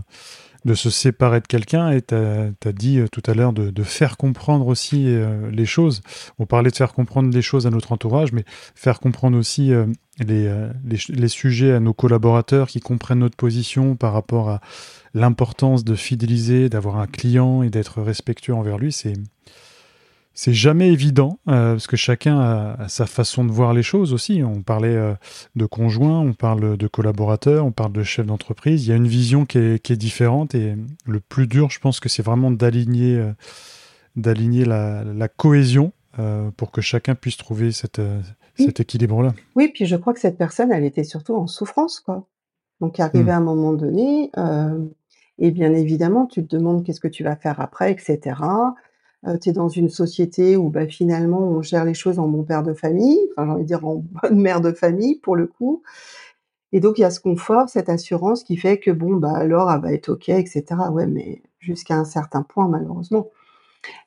de 0.66 0.74
se 0.74 0.90
séparer 0.90 1.40
de 1.40 1.46
quelqu'un 1.46 1.90
et 1.90 2.02
tu 2.02 2.14
as, 2.14 2.72
dit 2.72 3.00
tout 3.10 3.22
à 3.26 3.34
l'heure 3.34 3.52
de, 3.52 3.82
faire 3.82 4.16
comprendre 4.16 4.66
aussi 4.66 5.08
les 5.50 5.64
choses. 5.64 6.02
On 6.38 6.44
parlait 6.44 6.70
de 6.70 6.76
faire 6.76 6.92
comprendre 6.92 7.32
les 7.32 7.42
choses 7.42 7.66
à 7.66 7.70
notre 7.70 7.92
entourage, 7.92 8.32
mais 8.32 8.44
faire 8.74 9.00
comprendre 9.00 9.38
aussi 9.38 9.72
les, 10.18 10.52
les, 10.84 10.98
les, 11.08 11.28
sujets 11.28 11.72
à 11.72 11.80
nos 11.80 11.94
collaborateurs 11.94 12.66
qui 12.66 12.80
comprennent 12.80 13.20
notre 13.20 13.36
position 13.36 13.96
par 13.96 14.12
rapport 14.12 14.50
à, 14.50 14.60
l'importance 15.16 15.82
de 15.82 15.94
fidéliser, 15.94 16.68
d'avoir 16.68 16.98
un 16.98 17.06
client 17.06 17.62
et 17.62 17.70
d'être 17.70 18.02
respectueux 18.02 18.54
envers 18.54 18.78
lui, 18.78 18.92
c'est 18.92 19.14
c'est 20.36 20.52
jamais 20.52 20.92
évident 20.92 21.38
euh, 21.48 21.72
parce 21.72 21.86
que 21.86 21.96
chacun 21.96 22.38
a, 22.38 22.88
sa 22.88 23.06
façon 23.06 23.42
de 23.42 23.50
voir 23.50 23.72
les 23.72 23.82
choses 23.82 24.12
aussi. 24.12 24.42
On 24.44 24.60
parlait 24.60 24.94
euh, 24.94 25.14
de 25.56 25.64
conjoint, 25.64 26.20
on 26.20 26.34
parle 26.34 26.76
de 26.76 26.86
collaborateur, 26.86 27.64
on 27.64 27.72
parle 27.72 27.92
de 27.92 28.02
chef 28.02 28.26
d'entreprise. 28.26 28.86
Il 28.86 28.90
y 28.90 28.92
a 28.92 28.96
une 28.96 29.08
vision 29.08 29.46
qui 29.46 29.56
est, 29.58 29.92
différente 29.92 30.54
et 30.54 30.76
le 31.06 31.20
plus 31.20 31.46
dur, 31.46 31.70
je 31.70 31.80
pense 31.80 32.00
que 32.00 32.10
c'est 32.10 32.22
vraiment 32.22 32.50
d'aligner 32.50 33.16
euh, 33.16 33.32
d'aligner 34.14 34.66
la, 34.66 35.28
cohésion 35.28 35.92
pour 36.56 36.70
que 36.70 36.80
chacun 36.80 37.14
puisse 37.14 37.36
trouver 37.36 37.72
cette, 37.72 38.00
cet 38.56 38.80
équilibre-là. 38.80 39.34
Oui, 39.54 39.68
puis 39.68 39.84
je 39.84 39.96
crois 39.96 40.14
que 40.14 40.20
cette 40.20 40.38
personne, 40.38 40.72
elle 40.72 40.84
était 40.84 41.04
surtout 41.04 41.34
en 41.34 41.46
souffrance, 41.46 42.00
quoi. 42.00 42.26
Donc, 42.80 42.98
arrivé 42.98 43.24
mmh. 43.24 43.28
à 43.28 43.36
un 43.36 43.40
moment 43.40 43.74
donné, 43.74 44.30
et 45.38 45.50
bien 45.50 45.74
évidemment, 45.74 46.24
tu 46.24 46.46
te 46.46 46.56
demandes 46.56 46.82
qu'est-ce 46.82 47.00
que 47.00 47.08
tu 47.08 47.24
vas 47.24 47.36
faire 47.36 47.60
après, 47.60 47.92
etc. 47.92 48.36
Euh, 49.26 49.38
tu 49.38 49.50
es 49.50 49.52
dans 49.52 49.68
une 49.68 49.88
société 49.88 50.56
où 50.56 50.68
bah, 50.70 50.86
finalement 50.86 51.40
on 51.40 51.62
gère 51.62 51.84
les 51.84 51.94
choses 51.94 52.18
en 52.18 52.28
bon 52.28 52.44
père 52.44 52.62
de 52.62 52.74
famille, 52.74 53.18
enfin 53.36 53.46
j'ai 53.46 53.52
envie 53.52 53.62
de 53.62 53.66
dire 53.66 53.86
en 53.86 53.96
bonne 54.22 54.40
mère 54.40 54.60
de 54.60 54.72
famille 54.72 55.16
pour 55.20 55.36
le 55.36 55.46
coup. 55.46 55.82
Et 56.72 56.80
donc 56.80 56.98
il 56.98 57.02
y 57.02 57.04
a 57.04 57.10
ce 57.10 57.20
confort, 57.20 57.68
cette 57.68 57.88
assurance 57.88 58.44
qui 58.44 58.56
fait 58.56 58.78
que 58.78 58.90
bon 58.90 59.16
bah 59.16 59.32
alors 59.34 59.70
elle 59.72 59.80
va 59.80 59.92
être 59.92 60.10
ok, 60.10 60.28
etc. 60.30 60.64
Ouais, 60.92 61.06
mais 61.06 61.42
jusqu'à 61.60 61.96
un 61.96 62.04
certain 62.04 62.42
point 62.42 62.68
malheureusement. 62.68 63.30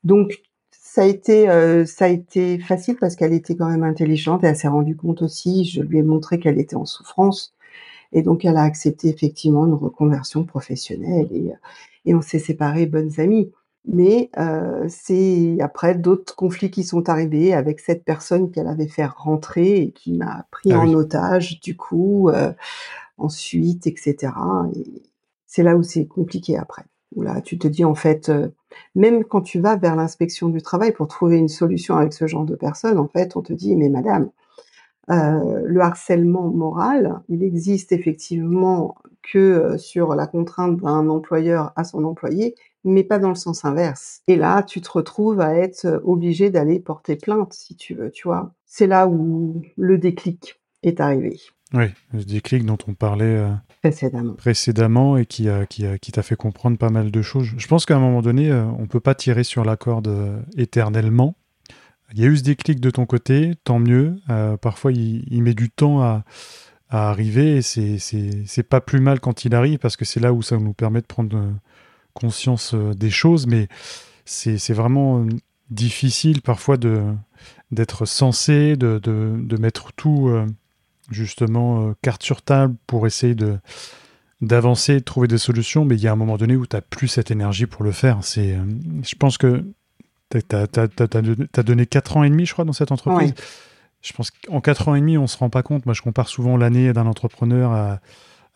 Donc 0.04 0.42
ça 0.72 1.04
a 1.04 1.06
été 1.06 1.50
euh, 1.50 1.86
ça 1.86 2.06
a 2.06 2.10
été 2.10 2.60
facile 2.60 2.98
parce 2.98 3.16
qu'elle 3.16 3.34
était 3.34 3.56
quand 3.56 3.70
même 3.70 3.84
intelligente 3.84 4.44
et 4.44 4.48
elle 4.48 4.58
s'est 4.58 4.68
rendue 4.68 4.96
compte 4.96 5.22
aussi. 5.22 5.66
Je 5.66 5.82
lui 5.82 6.00
ai 6.00 6.04
montré 6.04 6.40
qu'elle 6.40 6.60
était 6.60 6.76
en 6.76 6.86
souffrance 6.86 7.54
et 8.12 8.22
donc, 8.22 8.46
elle 8.46 8.58
a 8.58 8.64
accepté 8.64 9.08
effectivement 9.08 9.66
une 9.68 9.74
reconversion 9.74 10.44
professionnelle 10.44 11.28
et, 11.32 11.52
et 12.06 12.16
on 12.16 12.22
s'est 12.22 12.40
séparés 12.40 12.86
bonnes 12.86 13.20
amies. 13.20 13.52
Mais 13.86 14.30
c'est 14.88 15.58
après 15.62 15.96
d'autres 15.96 16.36
conflits 16.36 16.70
qui 16.70 16.84
sont 16.84 17.10
arrivés 17.10 17.54
avec 17.54 17.80
cette 17.80 18.04
personne 18.04 18.52
qu'elle 18.52 18.68
avait 18.68 18.88
fait 18.88 19.06
rentrer 19.06 19.78
et 19.78 19.92
qui 19.92 20.14
m'a 20.14 20.46
pris 20.52 20.72
ah 20.72 20.80
en 20.80 20.94
otage, 20.94 21.60
du 21.60 21.76
coup, 21.76 22.30
ensuite, 23.18 23.88
etc. 23.88 24.34
Et 24.76 25.04
c'est 25.48 25.64
là 25.64 25.76
où 25.76 25.84
c'est 25.84 26.06
compliqué 26.06 26.58
après. 26.58 26.84
Où 27.16 27.24
là, 27.24 27.42
tu 27.42 27.58
te 27.58 27.68
dis 27.68 27.86
en 27.86 27.96
fait, 27.96 28.32
même 28.96 29.24
quand 29.24 29.42
tu 29.42 29.60
vas 29.60 29.76
vers 29.76 29.96
l'inspection 29.96 30.50
du 30.50 30.62
travail 30.62 30.92
pour 30.92 31.08
trouver 31.08 31.38
une 31.38 31.48
solution 31.48 31.96
avec 31.96 32.14
ce 32.14 32.28
genre 32.28 32.46
de 32.46 32.56
personne, 32.56 33.00
en 33.00 33.08
fait, 33.08 33.36
on 33.36 33.42
te 33.42 33.54
dit, 33.54 33.76
mais 33.76 33.90
madame, 33.90 34.30
euh, 35.12 35.62
le 35.66 35.82
harcèlement 35.82 36.50
moral, 36.50 37.22
il 37.30 37.44
existe 37.44 37.92
effectivement 37.92 38.96
que 39.24 39.38
euh, 39.38 39.78
sur 39.78 40.14
la 40.14 40.28
contrainte 40.28 40.78
d'un 40.78 41.10
employeur 41.10 41.72
à 41.76 41.84
son 41.84 42.04
employé, 42.04 42.56
mais 42.84 43.04
pas 43.04 43.18
dans 43.18 43.30
le 43.30 43.36
sens 43.36 43.66
inverse. 43.66 44.22
Et 44.28 44.36
là, 44.36 44.62
tu 44.62 44.82
te 44.82 44.92
retrouves 44.92 45.42
à 45.42 45.56
être 45.56 46.02
obligé 46.04 46.52
d'aller 46.52 46.80
porter 46.80 47.16
plainte, 47.16 47.54
si 47.54 47.76
tu 47.76 47.96
veux, 47.96 48.12
tu 48.12 48.28
vois. 48.28 48.54
C'est 48.66 48.88
là 48.88 49.08
où 49.08 49.62
le 49.78 49.98
déclic 49.98 50.62
est 50.84 51.00
arrivé. 51.00 51.40
Oui, 51.74 51.86
le 52.14 52.24
déclic 52.24 52.66
dont 52.66 52.78
on 52.88 52.94
parlait 52.94 53.46
précédemment. 53.82 54.34
précédemment 54.34 55.18
et 55.18 55.26
qui, 55.26 55.50
a, 55.50 55.66
qui, 55.66 55.86
a, 55.86 55.98
qui 55.98 56.12
t'a 56.12 56.24
fait 56.24 56.36
comprendre 56.36 56.78
pas 56.78 56.90
mal 56.90 57.12
de 57.12 57.22
choses. 57.22 57.52
Je 57.58 57.68
pense 57.68 57.86
qu'à 57.86 57.96
un 57.96 58.00
moment 58.00 58.22
donné, 58.22 58.52
on 58.52 58.82
ne 58.82 58.88
peut 58.88 59.00
pas 59.00 59.14
tirer 59.14 59.44
sur 59.44 59.64
la 59.64 59.76
corde 59.76 60.44
éternellement. 60.56 61.36
Il 62.14 62.20
y 62.20 62.24
a 62.24 62.28
eu 62.28 62.38
ce 62.38 62.44
déclic 62.44 62.80
de 62.80 62.90
ton 62.90 63.06
côté, 63.06 63.54
tant 63.64 63.80
mieux. 63.80 64.16
parfois, 64.62 64.92
il, 64.92 65.44
met 65.44 65.54
du 65.54 65.70
temps 65.70 66.02
à, 66.02 66.24
arriver 66.90 67.58
et 67.58 67.62
c'est 67.62 68.64
pas 68.64 68.82
plus 68.82 69.00
mal 69.00 69.20
quand 69.20 69.46
il 69.46 69.54
arrive 69.54 69.78
parce 69.78 69.96
que 69.96 70.06
c'est 70.06 70.20
là 70.20 70.34
où 70.34 70.42
ça 70.42 70.58
nous 70.58 70.74
permet 70.74 71.02
de 71.02 71.06
prendre 71.06 71.40
conscience 72.14 72.74
des 72.74 73.12
choses. 73.12 73.46
Mais 73.46 73.68
c'est 74.26 74.74
vraiment 74.74 75.26
difficile 75.70 76.42
parfois 76.42 76.78
d'être 76.78 78.06
censé, 78.06 78.76
de, 78.76 79.00
de, 79.00 79.58
mettre 79.58 79.94
tout 79.94 80.30
euh, 80.30 80.46
justement 81.12 81.90
euh, 81.90 81.94
carte 82.02 82.24
sur 82.24 82.42
table 82.42 82.76
pour 82.88 83.08
essayer 83.08 83.36
d'avancer, 84.42 84.96
de 84.96 85.04
trouver 85.04 85.28
des 85.28 85.38
solutions, 85.38 85.86
mais 85.86 85.96
il 85.96 86.02
y 86.02 86.08
a 86.08 86.12
un 86.12 86.16
moment 86.16 86.38
donné 86.38 86.56
où 86.56 86.66
tu 86.66 86.76
n'as 86.76 86.82
plus 86.82 87.08
cette 87.08 87.32
énergie 87.32 87.66
pour 87.66 87.84
le 87.84 87.92
faire. 87.92 88.20
C'est, 88.22 88.54
euh, 88.54 88.64
je 89.04 89.16
pense 89.16 89.38
que 89.38 89.66
tu 90.30 90.38
as, 90.56 91.64
donné 91.64 91.86
4 91.86 92.18
ans 92.18 92.24
et 92.24 92.30
demi, 92.30 92.46
je 92.46 92.54
crois, 92.54 92.66
dans 92.66 92.74
cette 92.74 92.92
entreprise. 92.92 93.34
Je 94.02 94.14
pense 94.14 94.32
qu'en 94.32 94.62
4 94.62 94.90
ans 94.90 94.96
et 94.96 95.00
demi, 95.00 95.18
on 95.18 95.24
ne 95.24 95.28
se 95.28 95.38
rend 95.38 95.50
pas 95.50 95.64
compte. 95.64 95.86
Moi, 95.86 95.94
je 95.94 96.02
compare 96.02 96.28
souvent 96.28 96.56
l'année 96.56 96.94
d'un 96.94 97.06
entrepreneur 97.06 97.72
à, 97.72 98.00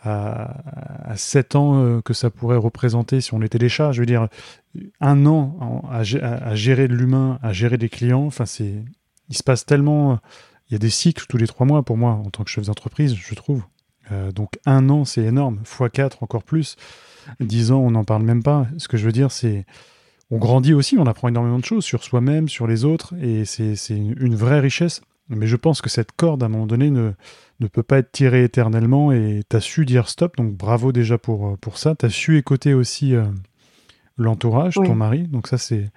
à, 0.03 1.15
7 1.15 1.55
ans 1.55 1.81
euh, 1.81 2.01
que 2.01 2.13
ça 2.13 2.29
pourrait 2.29 2.57
représenter 2.57 3.21
si 3.21 3.33
on 3.33 3.41
était 3.41 3.57
des 3.57 3.69
chats. 3.69 3.91
Je 3.91 4.01
veux 4.01 4.05
dire, 4.05 4.27
un 5.01 5.25
an 5.25 5.83
à, 5.91 6.03
gérer 6.03 6.87
de 6.87 6.95
l'humain, 6.95 7.39
à 7.41 7.53
gérer 7.53 7.77
des 7.77 7.89
clients, 7.89 8.25
enfin, 8.25 8.45
c'est, 8.45 8.83
il 9.29 9.37
se 9.37 9.43
passe 9.43 9.65
tellement. 9.65 10.19
Il 10.69 10.73
y 10.73 10.75
a 10.75 10.79
des 10.79 10.89
cycles 10.89 11.25
tous 11.27 11.37
les 11.37 11.47
trois 11.47 11.65
mois 11.65 11.83
pour 11.83 11.97
moi 11.97 12.11
en 12.11 12.29
tant 12.29 12.43
que 12.43 12.49
chef 12.49 12.65
d'entreprise, 12.65 13.15
je 13.15 13.35
trouve. 13.35 13.63
Euh, 14.11 14.31
donc 14.31 14.59
un 14.65 14.89
an, 14.89 15.05
c'est 15.05 15.23
énorme. 15.23 15.59
Fois 15.63 15.89
4, 15.89 16.23
encore 16.23 16.43
plus. 16.43 16.75
10 17.39 17.71
ans, 17.71 17.79
on 17.79 17.91
n'en 17.91 18.03
parle 18.03 18.23
même 18.23 18.43
pas. 18.43 18.67
Ce 18.77 18.87
que 18.87 18.97
je 18.97 19.05
veux 19.05 19.11
dire, 19.11 19.31
c'est. 19.31 19.65
On 20.33 20.39
grandit 20.39 20.73
aussi, 20.73 20.97
on 20.97 21.05
apprend 21.05 21.27
énormément 21.27 21.59
de 21.59 21.63
choses 21.63 21.85
sur 21.85 22.03
soi-même, 22.03 22.49
sur 22.49 22.65
les 22.65 22.85
autres, 22.85 23.13
et 23.21 23.45
c'est 23.45 23.75
une 23.95 24.35
vraie 24.35 24.59
richesse. 24.59 25.01
Mais 25.29 25.45
je 25.45 25.55
pense 25.55 25.79
que 25.79 25.91
cette 25.91 26.11
corde, 26.11 26.41
à 26.41 26.47
un 26.47 26.49
moment 26.49 26.65
donné, 26.65 26.89
ne, 26.89 27.11
ne 27.59 27.67
peut 27.67 27.83
pas 27.83 27.99
être 27.99 28.11
tiré 28.11 28.43
éternellement 28.43 29.11
et 29.11 29.43
tu 29.47 29.55
as 29.55 29.59
su 29.59 29.85
dire 29.85 30.09
stop, 30.09 30.35
donc 30.37 30.55
bravo 30.55 30.91
déjà 30.91 31.19
pour, 31.19 31.49
euh, 31.49 31.55
pour 31.61 31.77
ça. 31.77 31.93
Tu 31.93 32.07
as 32.07 32.09
su 32.09 32.39
écouter 32.39 32.73
aussi 32.73 33.13
euh, 33.13 33.25
l'entourage, 34.17 34.73
ton 34.73 34.95
mari, 34.95 35.27
donc 35.27 35.47
ça 35.47 35.59
c'est 35.59 35.91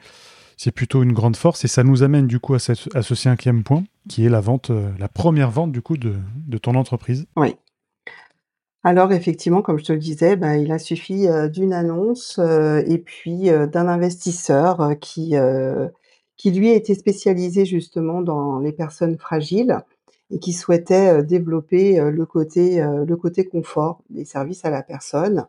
c'est 0.59 0.71
plutôt 0.71 1.03
une 1.03 1.13
grande 1.13 1.37
force 1.37 1.65
et 1.65 1.69
ça 1.69 1.83
nous 1.83 2.03
amène 2.03 2.27
du 2.27 2.41
coup 2.41 2.55
à, 2.55 2.59
cette, 2.59 2.95
à 2.95 3.03
ce 3.03 3.15
cinquième 3.15 3.63
point 3.63 3.85
qui 4.09 4.25
est 4.25 4.31
la 4.31 4.41
vente, 4.41 4.71
euh, 4.71 4.91
la 4.99 5.09
première 5.09 5.51
vente 5.51 5.73
du 5.73 5.83
coup 5.83 5.97
de, 5.97 6.15
de, 6.47 6.59
ton 6.59 6.75
entreprise. 6.75 7.27
Oui. 7.37 7.57
Alors 8.87 9.11
effectivement, 9.11 9.63
comme 9.63 9.81
je 9.81 9.85
te 9.85 9.93
le 9.93 9.99
disais, 9.99 10.37
ben, 10.37 10.55
il 10.55 10.71
a 10.71 10.79
suffi 10.79 11.27
d'une 11.53 11.73
annonce 11.73 12.39
et 12.39 12.99
puis 12.99 13.51
d'un 13.51 13.89
investisseur 13.89 14.95
qui, 15.01 15.35
qui 16.37 16.51
lui 16.53 16.71
été 16.71 16.95
spécialisé 16.95 17.65
justement 17.65 18.23
dans 18.23 18.61
les 18.61 18.71
personnes 18.71 19.19
fragiles 19.19 19.77
et 20.31 20.39
qui 20.39 20.53
souhaitait 20.53 21.25
développer 21.25 21.99
le 22.01 22.27
côté 22.27 22.81
le 22.81 23.17
côté 23.17 23.45
confort 23.45 24.03
des 24.09 24.25
services 24.25 24.65
à 24.65 24.71
la 24.71 24.85
personne. 24.85 25.47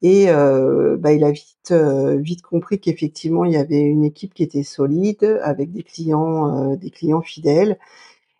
Et 0.00 0.28
bah, 0.28 1.12
il 1.12 1.24
a 1.24 1.30
vite 1.30 1.74
vite 1.74 2.40
compris 2.40 2.80
qu'effectivement 2.80 3.44
il 3.44 3.52
y 3.52 3.58
avait 3.58 3.82
une 3.82 4.04
équipe 4.04 4.32
qui 4.32 4.44
était 4.44 4.62
solide 4.62 5.40
avec 5.42 5.72
des 5.72 5.82
clients 5.82 6.74
des 6.76 6.90
clients 6.90 7.20
fidèles. 7.20 7.76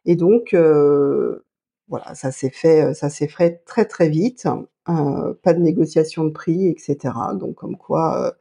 Et 0.06 0.16
donc 0.16 0.56
voilà, 1.88 2.14
ça 2.14 2.30
s'est 2.30 2.50
fait 2.50 2.94
ça 2.94 3.10
s'est 3.10 3.28
fait 3.28 3.62
très 3.66 3.84
très 3.84 4.08
vite. 4.08 4.46
pas 4.86 5.54
de 5.54 5.60
négociation 5.60 6.24
de 6.24 6.30
prix, 6.30 6.68
etc. 6.68 7.14
Donc 7.38 7.56
comme 7.56 7.76
quoi. 7.76 8.34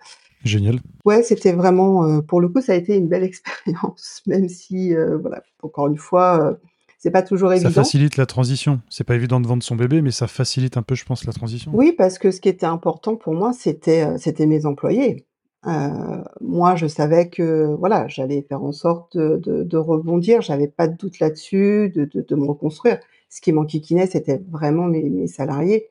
Génial. 0.43 0.79
Ouais, 1.05 1.21
c'était 1.21 1.51
vraiment, 1.51 2.21
pour 2.21 2.41
le 2.41 2.49
coup, 2.49 2.61
ça 2.61 2.73
a 2.73 2.75
été 2.75 2.95
une 2.95 3.07
belle 3.07 3.23
expérience, 3.31 4.23
même 4.25 4.49
si, 4.49 4.95
voilà, 5.21 5.43
encore 5.61 5.87
une 5.87 5.97
fois, 5.97 6.57
c'est 7.01 7.09
pas 7.09 7.23
toujours 7.23 7.51
évident. 7.51 7.69
Ça 7.69 7.81
facilite 7.81 8.15
la 8.17 8.27
transition. 8.27 8.79
C'est 8.87 9.03
pas 9.03 9.15
évident 9.15 9.39
de 9.39 9.47
vendre 9.47 9.63
son 9.63 9.75
bébé, 9.75 10.03
mais 10.03 10.11
ça 10.11 10.27
facilite 10.27 10.77
un 10.77 10.83
peu, 10.83 10.93
je 10.93 11.03
pense, 11.03 11.25
la 11.25 11.33
transition. 11.33 11.71
Oui, 11.73 11.93
parce 11.97 12.19
que 12.19 12.29
ce 12.29 12.39
qui 12.39 12.47
était 12.47 12.67
important 12.67 13.15
pour 13.15 13.33
moi, 13.33 13.53
c'était 13.53 14.05
euh, 14.05 14.17
c'était 14.19 14.45
mes 14.45 14.67
employés. 14.67 15.25
Euh, 15.65 16.23
moi, 16.41 16.75
je 16.75 16.85
savais 16.85 17.27
que 17.29 17.73
voilà, 17.79 18.07
j'allais 18.07 18.43
faire 18.43 18.63
en 18.63 18.71
sorte 18.71 19.17
de, 19.17 19.37
de, 19.37 19.63
de 19.63 19.77
rebondir. 19.77 20.41
J'avais 20.41 20.67
pas 20.67 20.87
de 20.87 20.95
doute 20.95 21.19
là-dessus, 21.19 21.89
de, 21.89 22.05
de, 22.05 22.21
de, 22.21 22.35
me 22.35 22.45
reconstruire. 22.45 22.99
Ce 23.31 23.39
qui 23.39 23.53
m'enquiquinait, 23.53 24.07
c'était 24.07 24.41
vraiment 24.49 24.85
mes, 24.85 25.09
mes 25.09 25.27
salariés. 25.27 25.89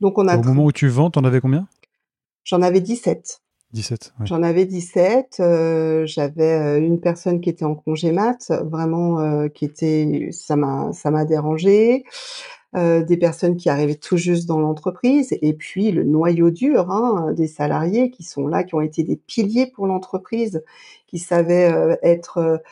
Donc 0.00 0.16
on 0.16 0.28
a. 0.28 0.38
Au 0.38 0.42
moment 0.42 0.64
où 0.64 0.72
tu 0.72 0.88
vends, 0.88 1.10
t'en 1.10 1.24
avais 1.24 1.40
combien? 1.40 1.66
J'en 2.44 2.62
avais 2.62 2.80
17. 2.80 3.42
17. 3.72 4.14
J'en 4.24 4.42
avais 4.42 4.64
17. 4.64 5.38
Euh, 5.40 6.06
j'avais 6.06 6.52
euh, 6.52 6.78
une 6.78 7.00
personne 7.00 7.40
qui 7.40 7.50
était 7.50 7.64
en 7.64 7.74
congé 7.74 8.12
mat, 8.12 8.52
vraiment 8.64 9.18
euh, 9.18 9.48
qui 9.48 9.64
était, 9.64 10.28
ça 10.30 10.56
m'a, 10.56 10.92
ça 10.92 11.10
m'a 11.10 11.24
dérangé. 11.24 12.04
des 12.74 13.18
personnes 13.18 13.56
qui 13.56 13.68
arrivaient 13.68 13.96
tout 13.96 14.16
juste 14.16 14.46
dans 14.46 14.58
l'entreprise, 14.58 15.36
et 15.42 15.52
puis 15.52 15.90
le 15.90 16.04
noyau 16.04 16.50
dur 16.50 16.90
hein, 16.90 17.32
des 17.32 17.46
salariés 17.46 18.10
qui 18.10 18.22
sont 18.22 18.46
là, 18.46 18.64
qui 18.64 18.74
ont 18.74 18.80
été 18.80 19.02
des 19.02 19.16
piliers 19.16 19.66
pour 19.66 19.86
l'entreprise, 19.86 20.62
qui 21.06 21.18
savaient 21.18 21.98
être 22.02 22.62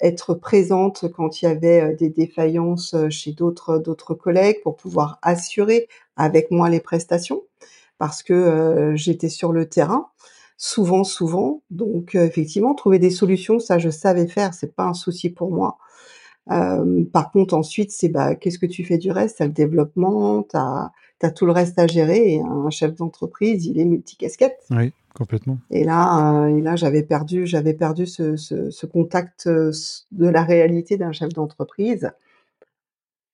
être 0.00 0.34
présentes 0.34 1.06
quand 1.14 1.42
il 1.42 1.46
y 1.46 1.48
avait 1.48 1.94
des 1.94 2.10
défaillances 2.10 2.94
chez 3.10 3.32
d'autres 3.32 3.78
d'autres 3.78 4.14
collègues 4.14 4.60
pour 4.62 4.76
pouvoir 4.76 5.18
assurer 5.22 5.88
avec 6.16 6.50
moi 6.50 6.70
les 6.70 6.80
prestations 6.80 7.42
parce 7.98 8.22
que 8.22 8.92
j'étais 8.94 9.28
sur 9.28 9.52
le 9.52 9.68
terrain 9.68 10.08
souvent, 10.58 11.04
souvent. 11.04 11.62
Donc 11.70 12.14
effectivement, 12.14 12.74
trouver 12.74 12.98
des 12.98 13.10
solutions, 13.10 13.58
ça 13.60 13.78
je 13.78 13.90
savais 13.90 14.26
faire, 14.26 14.54
c'est 14.54 14.74
pas 14.74 14.84
un 14.84 14.94
souci 14.94 15.30
pour 15.30 15.50
moi. 15.50 15.78
Par 16.48 17.30
contre, 17.30 17.54
ensuite, 17.54 17.90
c'est 17.90 18.08
bah, 18.08 18.34
qu'est-ce 18.34 18.58
que 18.58 18.66
tu 18.66 18.84
fais 18.84 18.98
du 18.98 19.10
reste? 19.10 19.38
T'as 19.38 19.46
le 19.46 19.52
développement, 19.52 20.42
t'as 20.42 20.90
as 21.22 21.30
tout 21.30 21.46
le 21.46 21.52
reste 21.52 21.78
à 21.78 21.86
gérer. 21.86 22.34
Et 22.34 22.40
un 22.40 22.70
chef 22.70 22.94
d'entreprise, 22.94 23.66
il 23.66 23.78
est 23.78 23.84
multicasquette. 23.84 24.58
Oui, 24.70 24.92
complètement. 25.14 25.58
Et 25.70 25.84
là, 25.84 26.46
et 26.48 26.60
là, 26.60 26.76
j'avais 26.76 27.02
perdu, 27.02 27.46
j'avais 27.46 27.74
perdu 27.74 28.06
ce, 28.06 28.36
ce, 28.36 28.70
ce, 28.70 28.86
contact 28.86 29.48
de 29.48 30.28
la 30.28 30.42
réalité 30.42 30.96
d'un 30.96 31.12
chef 31.12 31.30
d'entreprise. 31.30 32.10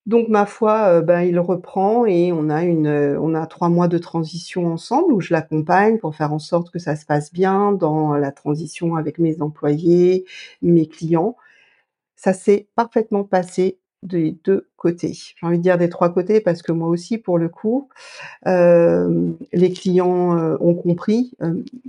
Donc 0.07 0.29
ma 0.29 0.45
foi, 0.45 1.01
ben, 1.01 1.23
il 1.23 1.39
reprend 1.39 2.05
et 2.05 2.31
on 2.31 2.51
a 2.51 2.63
une, 2.63 2.89
on 2.89 3.35
a 3.35 3.47
trois 3.47 3.71
mois 3.71 3.89
de 3.89 3.97
transition 3.97 4.67
ensemble 4.67 5.15
où 5.15 5.21
je 5.23 5.33
l'accompagne 5.33 5.99
pour 5.99 6.15
faire 6.15 6.35
en 6.35 6.39
sorte 6.39 6.71
que 6.71 6.79
ça 6.79 6.95
se 6.95 7.07
passe 7.07 7.33
bien 7.33 7.73
dans 7.73 8.15
la 8.15 8.31
transition 8.31 8.97
avec 8.97 9.19
mes 9.19 9.41
employés, 9.41 10.27
mes 10.61 10.87
clients. 10.87 11.37
Ça 12.25 12.33
s'est 12.33 12.69
parfaitement 12.75 13.23
passé 13.23 13.79
des 14.03 14.35
deux 14.45 14.67
côtés. 14.79 15.13
J'ai 15.13 15.47
envie 15.47 15.59
de 15.59 15.63
dire 15.63 15.77
des 15.77 15.91
trois 15.91 16.09
côtés 16.09 16.41
parce 16.41 16.63
que 16.63 16.73
moi 16.73 16.89
aussi, 16.89 17.19
pour 17.19 17.37
le 17.37 17.51
coup, 17.51 17.91
les 18.47 19.73
clients, 19.75 20.57
ont 20.59 20.75
compris. 20.75 21.33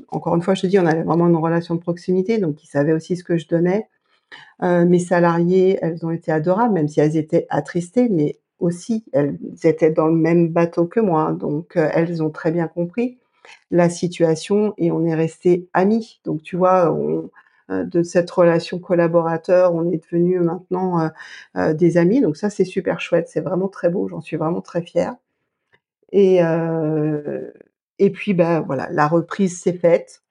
encore 0.09 0.35
une 0.35 0.41
fois, 0.41 0.53
je 0.53 0.63
te 0.63 0.67
dis, 0.67 0.77
on 0.77 0.85
avait 0.85 1.03
vraiment 1.03 1.27
une 1.27 1.37
relation 1.37 1.75
de 1.75 1.79
proximité, 1.79 2.37
donc 2.37 2.61
ils 2.65 2.67
savaient 2.67 2.91
aussi 2.91 3.15
ce 3.15 3.23
que 3.23 3.37
je 3.37 3.47
donnais. 3.47 3.87
Euh, 4.61 4.85
mes 4.85 4.99
salariés, 4.99 5.79
elles 5.81 6.05
ont 6.05 6.11
été 6.11 6.33
adorables, 6.33 6.73
même 6.73 6.89
si 6.89 6.99
elles 6.99 7.15
étaient 7.15 7.47
attristées, 7.49 8.09
mais 8.09 8.37
aussi 8.59 9.05
elles 9.13 9.37
étaient 9.63 9.91
dans 9.91 10.07
le 10.07 10.15
même 10.15 10.49
bateau 10.49 10.85
que 10.85 10.99
moi, 10.99 11.31
donc 11.31 11.77
euh, 11.77 11.89
elles 11.93 12.21
ont 12.21 12.29
très 12.29 12.51
bien 12.51 12.67
compris 12.67 13.17
la 13.71 13.89
situation 13.89 14.73
et 14.77 14.91
on 14.91 15.05
est 15.05 15.15
resté 15.15 15.69
amis. 15.73 16.19
Donc 16.25 16.41
tu 16.43 16.57
vois, 16.57 16.91
on, 16.91 17.19
euh, 17.19 17.31
de 17.69 18.03
cette 18.03 18.29
relation 18.29 18.79
collaborateur, 18.79 19.73
on 19.73 19.89
est 19.91 20.03
devenu 20.03 20.39
maintenant 20.39 21.09
des 21.55 21.97
amis. 21.97 22.21
Donc 22.21 22.37
ça, 22.37 22.49
c'est 22.49 22.65
super 22.65 22.99
chouette, 22.99 23.27
c'est 23.27 23.41
vraiment 23.41 23.67
très 23.67 23.89
beau, 23.89 24.07
j'en 24.07 24.21
suis 24.21 24.37
vraiment 24.37 24.61
très 24.61 24.81
fière. 24.81 25.15
Et, 26.11 26.39
et 27.99 28.09
puis, 28.11 28.33
ben 28.33 28.61
voilà, 28.61 28.87
la 28.91 29.07
reprise 29.07 29.59
s'est 29.59 29.77
faite 29.77 30.23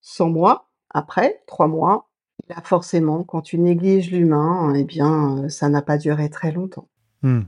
sans 0.00 0.28
moi, 0.28 0.68
après, 0.90 1.42
trois 1.46 1.66
mois, 1.66 2.08
Là, 2.48 2.56
forcément, 2.62 3.24
quand 3.24 3.40
tu 3.40 3.58
négliges 3.58 4.10
l'humain, 4.10 4.74
eh 4.74 4.84
bien, 4.84 5.48
ça 5.48 5.68
n'a 5.68 5.82
pas 5.82 5.96
duré 5.96 6.28
très 6.28 6.52
longtemps. 6.52 6.88
Mmh. 7.22 7.42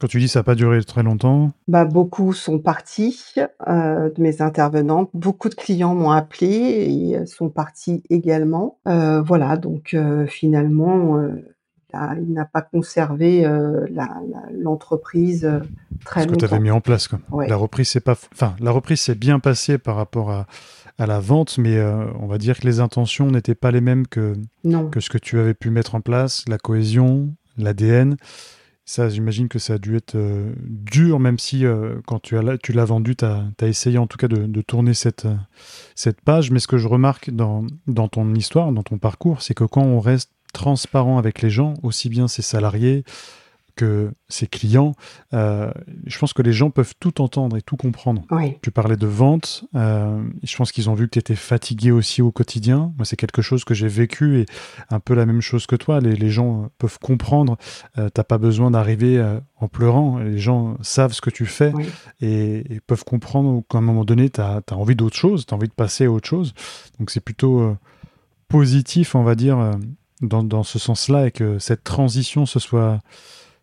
Quand 0.00 0.06
tu 0.06 0.18
dis 0.18 0.28
ça 0.28 0.40
n'a 0.40 0.44
pas 0.44 0.54
duré 0.54 0.82
très 0.84 1.02
longtemps 1.02 1.52
bah, 1.68 1.84
Beaucoup 1.84 2.32
sont 2.32 2.58
partis 2.58 3.34
euh, 3.66 4.10
de 4.10 4.22
mes 4.22 4.42
intervenantes. 4.42 5.10
Beaucoup 5.14 5.48
de 5.48 5.54
clients 5.54 5.94
m'ont 5.94 6.10
appelé 6.10 6.48
et 6.48 7.26
sont 7.26 7.48
partis 7.48 8.02
également. 8.10 8.78
Euh, 8.88 9.22
voilà, 9.22 9.56
donc 9.56 9.94
euh, 9.94 10.26
finalement, 10.26 11.18
il 11.94 12.32
n'a 12.32 12.44
pas 12.44 12.62
conservé 12.62 13.48
l'entreprise 14.52 15.50
très 16.04 16.20
longtemps. 16.20 16.34
Ce 16.34 16.40
que 16.40 16.46
tu 16.46 16.54
avais 16.54 16.62
mis 16.62 16.70
en 16.70 16.80
place. 16.80 17.08
Quoi. 17.08 17.46
La 17.46 17.56
reprise, 17.56 17.88
c'est 17.88 18.00
pas, 18.00 18.16
enfin, 18.32 18.54
la 18.60 18.70
reprise 18.70 19.00
s'est 19.00 19.14
bien 19.14 19.38
passée 19.38 19.78
par 19.78 19.96
rapport 19.96 20.30
à, 20.30 20.46
à 20.98 21.06
la 21.06 21.20
vente, 21.20 21.58
mais 21.58 21.76
euh, 21.76 22.06
on 22.20 22.26
va 22.26 22.38
dire 22.38 22.58
que 22.58 22.66
les 22.66 22.80
intentions 22.80 23.30
n'étaient 23.30 23.54
pas 23.54 23.70
les 23.70 23.80
mêmes 23.80 24.06
que, 24.06 24.34
que 24.90 25.00
ce 25.00 25.10
que 25.10 25.18
tu 25.18 25.38
avais 25.38 25.54
pu 25.54 25.70
mettre 25.70 25.94
en 25.94 26.00
place, 26.00 26.44
la 26.48 26.58
cohésion, 26.58 27.34
l'ADN. 27.58 28.16
Ça, 28.88 29.08
j'imagine 29.08 29.48
que 29.48 29.58
ça 29.58 29.74
a 29.74 29.78
dû 29.78 29.96
être 29.96 30.14
euh, 30.14 30.52
dur, 30.62 31.18
même 31.18 31.40
si 31.40 31.66
euh, 31.66 31.96
quand 32.06 32.20
tu, 32.20 32.38
as, 32.38 32.58
tu 32.58 32.72
l'as 32.72 32.84
vendu, 32.84 33.16
tu 33.16 33.24
as, 33.24 33.50
essayé 33.62 33.98
en 33.98 34.06
tout 34.06 34.16
cas 34.16 34.28
de, 34.28 34.62
tourner 34.62 34.94
cette, 34.94 35.24
euh, 35.24 35.34
cette 35.96 36.20
page. 36.20 36.52
Mais 36.52 36.60
ce 36.60 36.68
que 36.68 36.78
je 36.78 36.86
remarque 36.86 37.30
dans 37.30 37.66
ton 38.08 38.32
histoire, 38.36 38.70
dans 38.70 38.84
ton 38.84 38.98
parcours, 38.98 39.42
c'est 39.42 39.54
que 39.54 39.64
quand 39.64 39.82
on 39.82 39.98
reste 39.98 40.30
transparent 40.52 41.18
avec 41.18 41.42
les 41.42 41.50
gens, 41.50 41.74
aussi 41.82 42.08
bien 42.08 42.28
ses 42.28 42.42
salariés, 42.42 43.02
que 43.76 44.10
ses 44.28 44.46
clients, 44.46 44.94
euh, 45.34 45.70
je 46.06 46.18
pense 46.18 46.32
que 46.32 46.42
les 46.42 46.52
gens 46.52 46.70
peuvent 46.70 46.94
tout 46.98 47.20
entendre 47.20 47.56
et 47.56 47.62
tout 47.62 47.76
comprendre. 47.76 48.22
Tu 48.62 48.70
parlais 48.70 48.96
de 48.96 49.06
vente, 49.06 49.64
euh, 49.74 50.24
je 50.42 50.56
pense 50.56 50.72
qu'ils 50.72 50.90
ont 50.90 50.94
vu 50.94 51.06
que 51.06 51.12
tu 51.12 51.18
étais 51.18 51.36
fatigué 51.36 51.92
aussi 51.92 52.22
au 52.22 52.32
quotidien. 52.32 52.92
Moi, 52.96 53.04
c'est 53.04 53.16
quelque 53.16 53.42
chose 53.42 53.64
que 53.64 53.74
j'ai 53.74 53.88
vécu 53.88 54.40
et 54.40 54.46
un 54.90 54.98
peu 54.98 55.14
la 55.14 55.26
même 55.26 55.42
chose 55.42 55.66
que 55.66 55.76
toi. 55.76 56.00
Les, 56.00 56.30
gens 56.30 56.70
peuvent 56.78 56.98
comprendre. 56.98 57.56
Euh, 57.98 58.08
T'as 58.08 58.24
pas 58.24 58.38
besoin 58.38 58.70
d'arriver 58.70 59.18
euh, 59.18 59.38
en 59.60 59.68
pleurant. 59.68 60.18
Les 60.18 60.38
gens 60.38 60.76
savent 60.80 61.12
ce 61.12 61.20
que 61.20 61.30
tu 61.30 61.46
fais 61.46 61.72
et, 62.20 62.80
peuvent 62.86 63.04
comprendre 63.04 63.62
qu'à 63.68 63.78
un 63.78 63.82
moment 63.82 64.04
donné, 64.04 64.30
tu 64.30 64.40
as, 64.40 64.62
envie 64.72 64.96
d'autre 64.96 65.16
chose, 65.16 65.46
tu 65.46 65.54
as 65.54 65.56
envie 65.56 65.68
de 65.68 65.74
passer 65.74 66.06
à 66.06 66.10
autre 66.10 66.28
chose. 66.28 66.54
Donc, 66.98 67.10
c'est 67.10 67.20
plutôt 67.20 67.76
positif, 68.48 69.14
on 69.14 69.22
va 69.22 69.34
dire, 69.34 69.70
dans, 70.22 70.42
dans 70.42 70.62
ce 70.62 70.78
sens-là 70.78 71.26
et 71.26 71.30
que 71.30 71.58
cette 71.58 71.84
transition 71.84 72.46
se 72.46 72.58
soit 72.58 73.00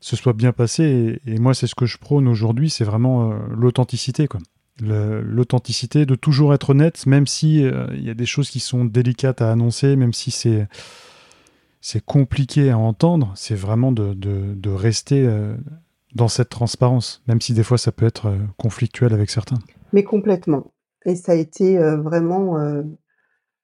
se 0.04 0.18
soit 0.18 0.34
bien 0.34 0.52
passé. 0.52 1.22
Et, 1.26 1.40
moi, 1.40 1.54
c'est 1.54 1.68
ce 1.68 1.76
que 1.76 1.86
je 1.86 1.98
prône 1.98 2.28
aujourd'hui, 2.28 2.70
c'est 2.70 2.84
vraiment 2.84 3.32
euh, 3.32 3.36
l'authenticité, 3.50 4.28
quoi. 4.28 4.42
L'authenticité, 4.82 6.08
de 6.08 6.16
toujours 6.16 6.54
être 6.54 6.72
honnête, 6.72 7.06
même 7.06 7.28
si 7.28 7.64
euh, 7.64 7.86
il 7.94 8.04
y 8.04 8.10
a 8.10 8.16
des 8.16 8.26
choses 8.26 8.50
qui 8.50 8.60
sont 8.60 8.86
délicates 8.86 9.40
à 9.42 9.52
annoncer, 9.52 9.96
même 9.96 10.14
si 10.14 10.32
c'est 10.32 10.68
c'est 11.80 12.04
compliqué 12.04 12.72
à 12.72 12.78
entendre, 12.78 13.34
c'est 13.36 13.56
vraiment 13.56 13.92
de, 13.92 14.14
de, 14.16 14.70
rester 14.70 15.26
euh, 15.28 15.56
dans 16.16 16.28
cette 16.28 16.50
transparence, 16.50 17.22
même 17.28 17.40
si 17.40 17.54
des 17.54 17.62
fois 17.62 17.78
ça 17.78 17.92
peut 17.92 18.06
être 18.06 18.34
conflictuel 18.58 19.14
avec 19.14 19.30
certains. 19.30 19.60
Mais 19.92 20.04
complètement. 20.04 20.72
Et 21.06 21.16
ça 21.16 21.34
a 21.34 21.36
été 21.36 21.78
vraiment 21.78 22.58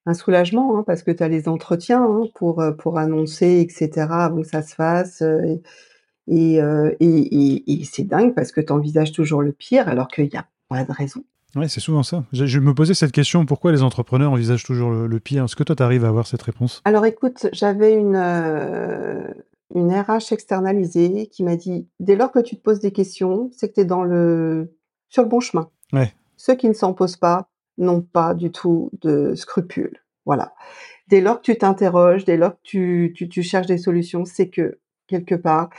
un 0.06 0.14
soulagement, 0.14 0.78
hein, 0.78 0.84
parce 0.86 1.02
que 1.02 1.12
tu 1.12 1.24
as 1.24 1.30
les 1.30 1.48
entretiens 1.48 2.04
hein, 2.04 2.26
pour, 2.36 2.62
pour 2.78 3.00
annoncer, 3.00 3.62
etc., 3.62 4.08
avant 4.12 4.42
que 4.42 4.48
ça 4.48 4.62
se 4.62 4.76
fasse. 4.76 5.24
Euh, 6.30 6.96
et, 7.00 7.82
c'est 7.84 8.04
dingue 8.04 8.34
parce 8.34 8.52
que 8.52 8.62
tu 8.62 8.72
envisages 8.72 9.12
toujours 9.12 9.42
le 9.42 9.52
pire 9.52 9.88
alors 9.88 10.08
qu'il 10.08 10.26
n'y 10.26 10.38
a 10.38 10.46
pas 10.68 10.84
de 10.84 10.92
raison. 10.92 11.24
Oui, 11.56 11.68
c'est 11.68 11.80
souvent 11.80 12.04
ça. 12.04 12.26
Je, 12.32 12.60
me 12.60 12.76
posais 12.76 12.94
cette 12.94 13.12
question, 13.12 13.46
pourquoi 13.46 13.72
les 13.72 13.82
entrepreneurs 13.82 14.32
envisagent 14.32 14.64
toujours 14.64 14.92
le, 14.92 15.20
pire? 15.20 15.46
Est-ce 15.46 15.56
que 15.56 15.64
toi, 15.64 15.76
tu 15.76 15.82
arrives 15.82 16.06
à 16.06 16.10
avoir 16.10 16.28
cette 16.28 16.44
réponse? 16.44 16.82
Alors 16.86 17.06
écoute, 17.06 17.48
j'avais 17.54 17.94
une, 17.94 18.16
euh, 18.16 19.28
une 19.74 19.92
RH 19.92 20.32
externalisée 20.32 21.28
qui 21.32 21.44
m'a 21.44 21.56
dit, 21.56 21.88
dès 22.00 22.16
lors 22.16 22.32
que 22.32 22.40
tu 22.40 22.56
te 22.56 22.62
poses 22.62 22.80
des 22.80 22.92
questions, 22.92 23.50
c'est 23.52 23.70
que 23.70 23.74
tu 23.76 23.82
es 23.82 23.86
dans 23.86 24.04
le, 24.04 24.76
sur 25.10 25.24
le 25.24 25.30
bon 25.30 25.40
chemin. 25.40 25.70
Ouais. 25.92 26.14
Ceux 26.38 26.54
qui 26.54 26.70
ne 26.70 26.74
s'en 26.74 26.94
posent 26.94 27.18
pas 27.18 27.50
n'ont 27.80 28.02
pas 28.02 28.36
du 28.36 28.52
tout 28.52 28.92
de 29.02 29.34
scrupules. 29.34 30.04
Voilà. 30.26 30.54
Dès 31.08 31.22
lors 31.22 31.38
que 31.38 31.52
tu 31.52 31.58
t'interroges, 31.58 32.26
dès 32.26 32.38
lors 32.38 32.52
que 32.52 32.62
tu, 32.62 33.14
tu, 33.16 33.28
tu 33.28 33.42
cherches 33.42 33.66
des 33.66 33.80
solutions, 33.80 34.26
c'est 34.26 34.50
que 34.50 34.78
quelque 35.08 35.36
part, 35.36 35.70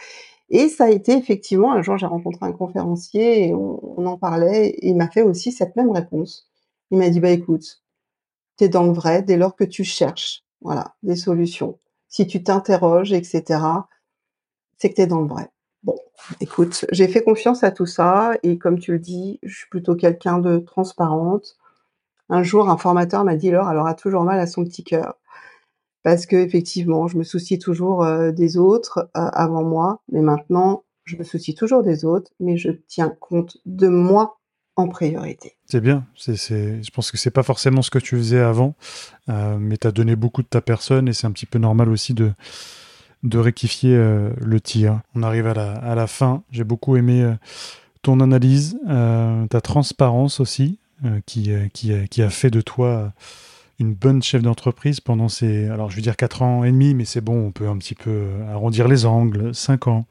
et 0.50 0.68
ça 0.68 0.84
a 0.86 0.90
été 0.90 1.16
effectivement, 1.16 1.72
un 1.72 1.82
jour 1.82 1.96
j'ai 1.96 2.06
rencontré 2.06 2.44
un 2.46 2.52
conférencier 2.52 3.48
et 3.48 3.54
on, 3.54 4.04
en 4.06 4.18
parlait, 4.18 4.76
il 4.82 4.96
m'a 4.96 5.08
fait 5.08 5.22
aussi 5.22 5.52
cette 5.52 5.76
même 5.76 5.90
réponse. 5.90 6.48
Il 6.90 6.98
m'a 6.98 7.08
dit, 7.08 7.20
bah 7.20 7.30
écoute, 7.30 7.82
tu 8.58 8.64
es 8.64 8.68
dans 8.68 8.82
le 8.84 8.92
vrai 8.92 9.22
dès 9.22 9.36
lors 9.36 9.54
que 9.54 9.64
tu 9.64 9.84
cherches, 9.84 10.44
voilà, 10.60 10.96
des 11.04 11.16
solutions. 11.16 11.78
Si 12.08 12.26
tu 12.26 12.42
t'interroges, 12.42 13.12
etc., 13.12 13.60
c'est 14.76 14.90
que 14.90 14.96
tu 14.96 15.02
es 15.02 15.06
dans 15.06 15.20
le 15.20 15.28
vrai. 15.28 15.48
Bon, 15.84 15.96
écoute, 16.40 16.84
j'ai 16.90 17.06
fait 17.06 17.22
confiance 17.22 17.62
à 17.62 17.70
tout 17.70 17.86
ça, 17.86 18.32
et 18.42 18.58
comme 18.58 18.80
tu 18.80 18.92
le 18.92 18.98
dis, 18.98 19.38
je 19.44 19.56
suis 19.56 19.68
plutôt 19.68 19.94
quelqu'un 19.94 20.38
de 20.38 20.58
transparente. 20.58 21.56
Un 22.28 22.42
jour, 22.42 22.68
un 22.68 22.76
formateur 22.76 23.24
m'a 23.24 23.36
dit, 23.36 23.50
Laure, 23.50 23.70
elle 23.70 23.78
aura 23.78 23.94
toujours 23.94 24.24
mal 24.24 24.40
à 24.40 24.46
son 24.48 24.64
petit 24.64 24.82
cœur 24.82 25.16
parce 26.02 26.26
que 26.26 26.36
effectivement, 26.36 27.08
je 27.08 27.18
me 27.18 27.24
soucie 27.24 27.58
toujours 27.58 28.04
euh, 28.04 28.32
des 28.32 28.56
autres 28.56 29.10
euh, 29.16 29.28
avant 29.32 29.62
moi, 29.62 30.00
mais 30.10 30.22
maintenant, 30.22 30.84
je 31.04 31.16
me 31.16 31.24
soucie 31.24 31.54
toujours 31.54 31.82
des 31.82 32.04
autres, 32.04 32.30
mais 32.40 32.56
je 32.56 32.70
tiens 32.88 33.14
compte 33.20 33.58
de 33.66 33.88
moi 33.88 34.38
en 34.76 34.88
priorité. 34.88 35.56
C'est 35.66 35.80
bien. 35.80 36.06
Je 36.16 36.90
pense 36.90 37.10
que 37.10 37.18
c'est 37.18 37.30
pas 37.30 37.42
forcément 37.42 37.82
ce 37.82 37.90
que 37.90 37.98
tu 37.98 38.16
faisais 38.16 38.40
avant, 38.40 38.74
euh, 39.28 39.58
mais 39.58 39.76
tu 39.76 39.86
as 39.86 39.92
donné 39.92 40.16
beaucoup 40.16 40.42
de 40.42 40.46
ta 40.46 40.60
personne 40.60 41.08
et 41.08 41.12
c'est 41.12 41.26
un 41.26 41.32
petit 41.32 41.46
peu 41.46 41.58
normal 41.58 41.90
aussi 41.90 42.14
de, 42.14 42.32
de 43.22 43.38
rectifier 43.38 43.94
le 43.94 44.60
tir. 44.60 45.00
On 45.14 45.22
arrive 45.22 45.48
à 45.48 45.54
la, 45.54 45.72
à 45.72 45.94
la 45.94 46.06
fin. 46.06 46.44
J'ai 46.50 46.64
beaucoup 46.64 46.96
aimé 46.96 47.34
ton 48.02 48.20
analyse, 48.20 48.78
ta 48.86 49.60
transparence 49.60 50.40
aussi, 50.40 50.78
qui, 51.26 51.50
qui, 51.74 51.92
qui, 52.08 52.22
a 52.22 52.30
fait 52.30 52.50
de 52.50 52.60
toi 52.60 53.12
une 53.80 53.94
bonne 53.94 54.22
chef 54.22 54.42
d'entreprise 54.42 55.00
pendant 55.00 55.28
ces, 55.28 55.66
alors 55.68 55.90
je 55.90 55.96
vais 55.96 56.02
dire 56.02 56.16
4 56.16 56.42
ans 56.42 56.64
et 56.64 56.70
demi, 56.70 56.94
mais 56.94 57.06
c'est 57.06 57.22
bon, 57.22 57.46
on 57.46 57.50
peut 57.50 57.66
un 57.66 57.78
petit 57.78 57.94
peu 57.94 58.10
euh, 58.10 58.52
arrondir 58.52 58.86
les 58.86 59.06
angles, 59.06 59.54
5 59.54 59.88
ans. 59.88 60.06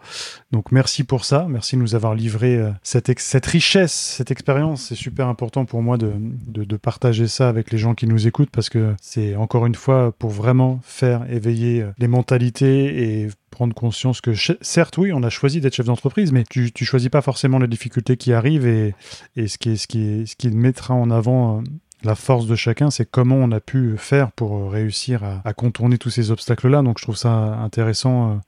Donc 0.52 0.72
merci 0.72 1.04
pour 1.04 1.24
ça, 1.24 1.46
merci 1.48 1.76
de 1.76 1.82
nous 1.82 1.94
avoir 1.94 2.16
livré 2.16 2.58
euh, 2.58 2.72
cette, 2.82 3.18
cette 3.20 3.46
richesse, 3.46 3.94
cette 3.94 4.32
expérience. 4.32 4.88
C'est 4.90 4.96
super 4.96 5.28
important 5.28 5.66
pour 5.66 5.84
moi 5.84 5.98
de, 5.98 6.12
de, 6.48 6.78
partager 6.78 7.28
ça 7.28 7.48
avec 7.48 7.72
les 7.72 7.78
gens 7.78 7.94
qui 7.94 8.08
nous 8.08 8.26
écoutent 8.26 8.50
parce 8.50 8.70
que 8.70 8.96
c'est 9.02 9.36
encore 9.36 9.66
une 9.66 9.76
fois 9.76 10.14
pour 10.18 10.32
vraiment 10.32 10.80
faire 10.82 11.32
éveiller 11.32 11.84
euh, 11.84 11.92
les 12.00 12.08
mentalités 12.08 13.22
et 13.22 13.28
prendre 13.52 13.76
conscience 13.76 14.22
que 14.22 14.32
certes 14.62 14.98
oui 14.98 15.12
on 15.12 15.22
a 15.24 15.30
choisi 15.30 15.60
d'être 15.60 15.76
chef 15.76 15.88
d'entreprise 15.88 16.32
mais 16.32 16.46
tu, 16.50 16.72
tu 16.72 16.86
choisis 16.86 17.10
pas 17.10 17.22
forcément 17.22 17.60
les 17.60 17.68
difficultés 17.68 18.16
qui 18.16 18.32
arrivent 18.32 18.66
et, 18.66 18.96
et 19.36 19.48
ce 19.48 19.58
qui 19.58 19.72
est, 19.72 19.76
ce 19.76 19.88
qui 19.88 20.02
est, 20.02 20.26
ce 20.26 20.36
qui 20.36 20.50
mettra 20.50 20.94
en 20.94 21.12
avant 21.12 21.62
la 22.04 22.16
force 22.16 22.48
de 22.48 22.56
chacun, 22.56 22.90
c'est 22.90 23.10
comment 23.10 23.36
on 23.36 23.52
a 23.52 23.60
pu 23.60 23.98
faire 23.98 24.32
pour 24.32 24.72
réussir 24.72 25.24
à, 25.24 25.54
contourner 25.54 25.98
tous 25.98 26.10
ces 26.10 26.32
obstacles-là. 26.32 26.82
Donc 26.82 27.00
je 27.00 27.04
trouve 27.04 27.18
ça 27.18 27.30
intéressant 27.30 28.42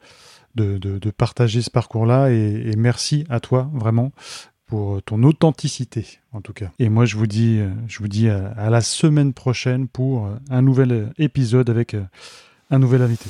euh, 0.57 0.79
de, 0.79 1.09
partager 1.11 1.61
ce 1.61 1.69
parcours-là 1.69 2.29
et, 2.29 2.73
merci 2.77 3.25
à 3.29 3.39
toi 3.39 3.69
vraiment 3.73 4.11
pour 4.65 5.01
ton 5.03 5.23
authenticité 5.23 6.19
en 6.31 6.41
tout 6.41 6.53
cas. 6.53 6.71
Et 6.79 6.89
moi 6.89 7.05
je 7.05 7.17
vous 7.17 7.27
dis, 7.27 7.59
je 7.87 7.99
vous 7.99 8.07
dis 8.07 8.29
à 8.29 8.69
la 8.69 8.81
semaine 8.81 9.33
prochaine 9.33 9.87
pour 9.87 10.29
un 10.49 10.61
nouvel 10.61 11.11
épisode 11.17 11.69
avec 11.69 11.95
un 12.69 12.79
nouvel 12.79 13.01
invité 13.01 13.29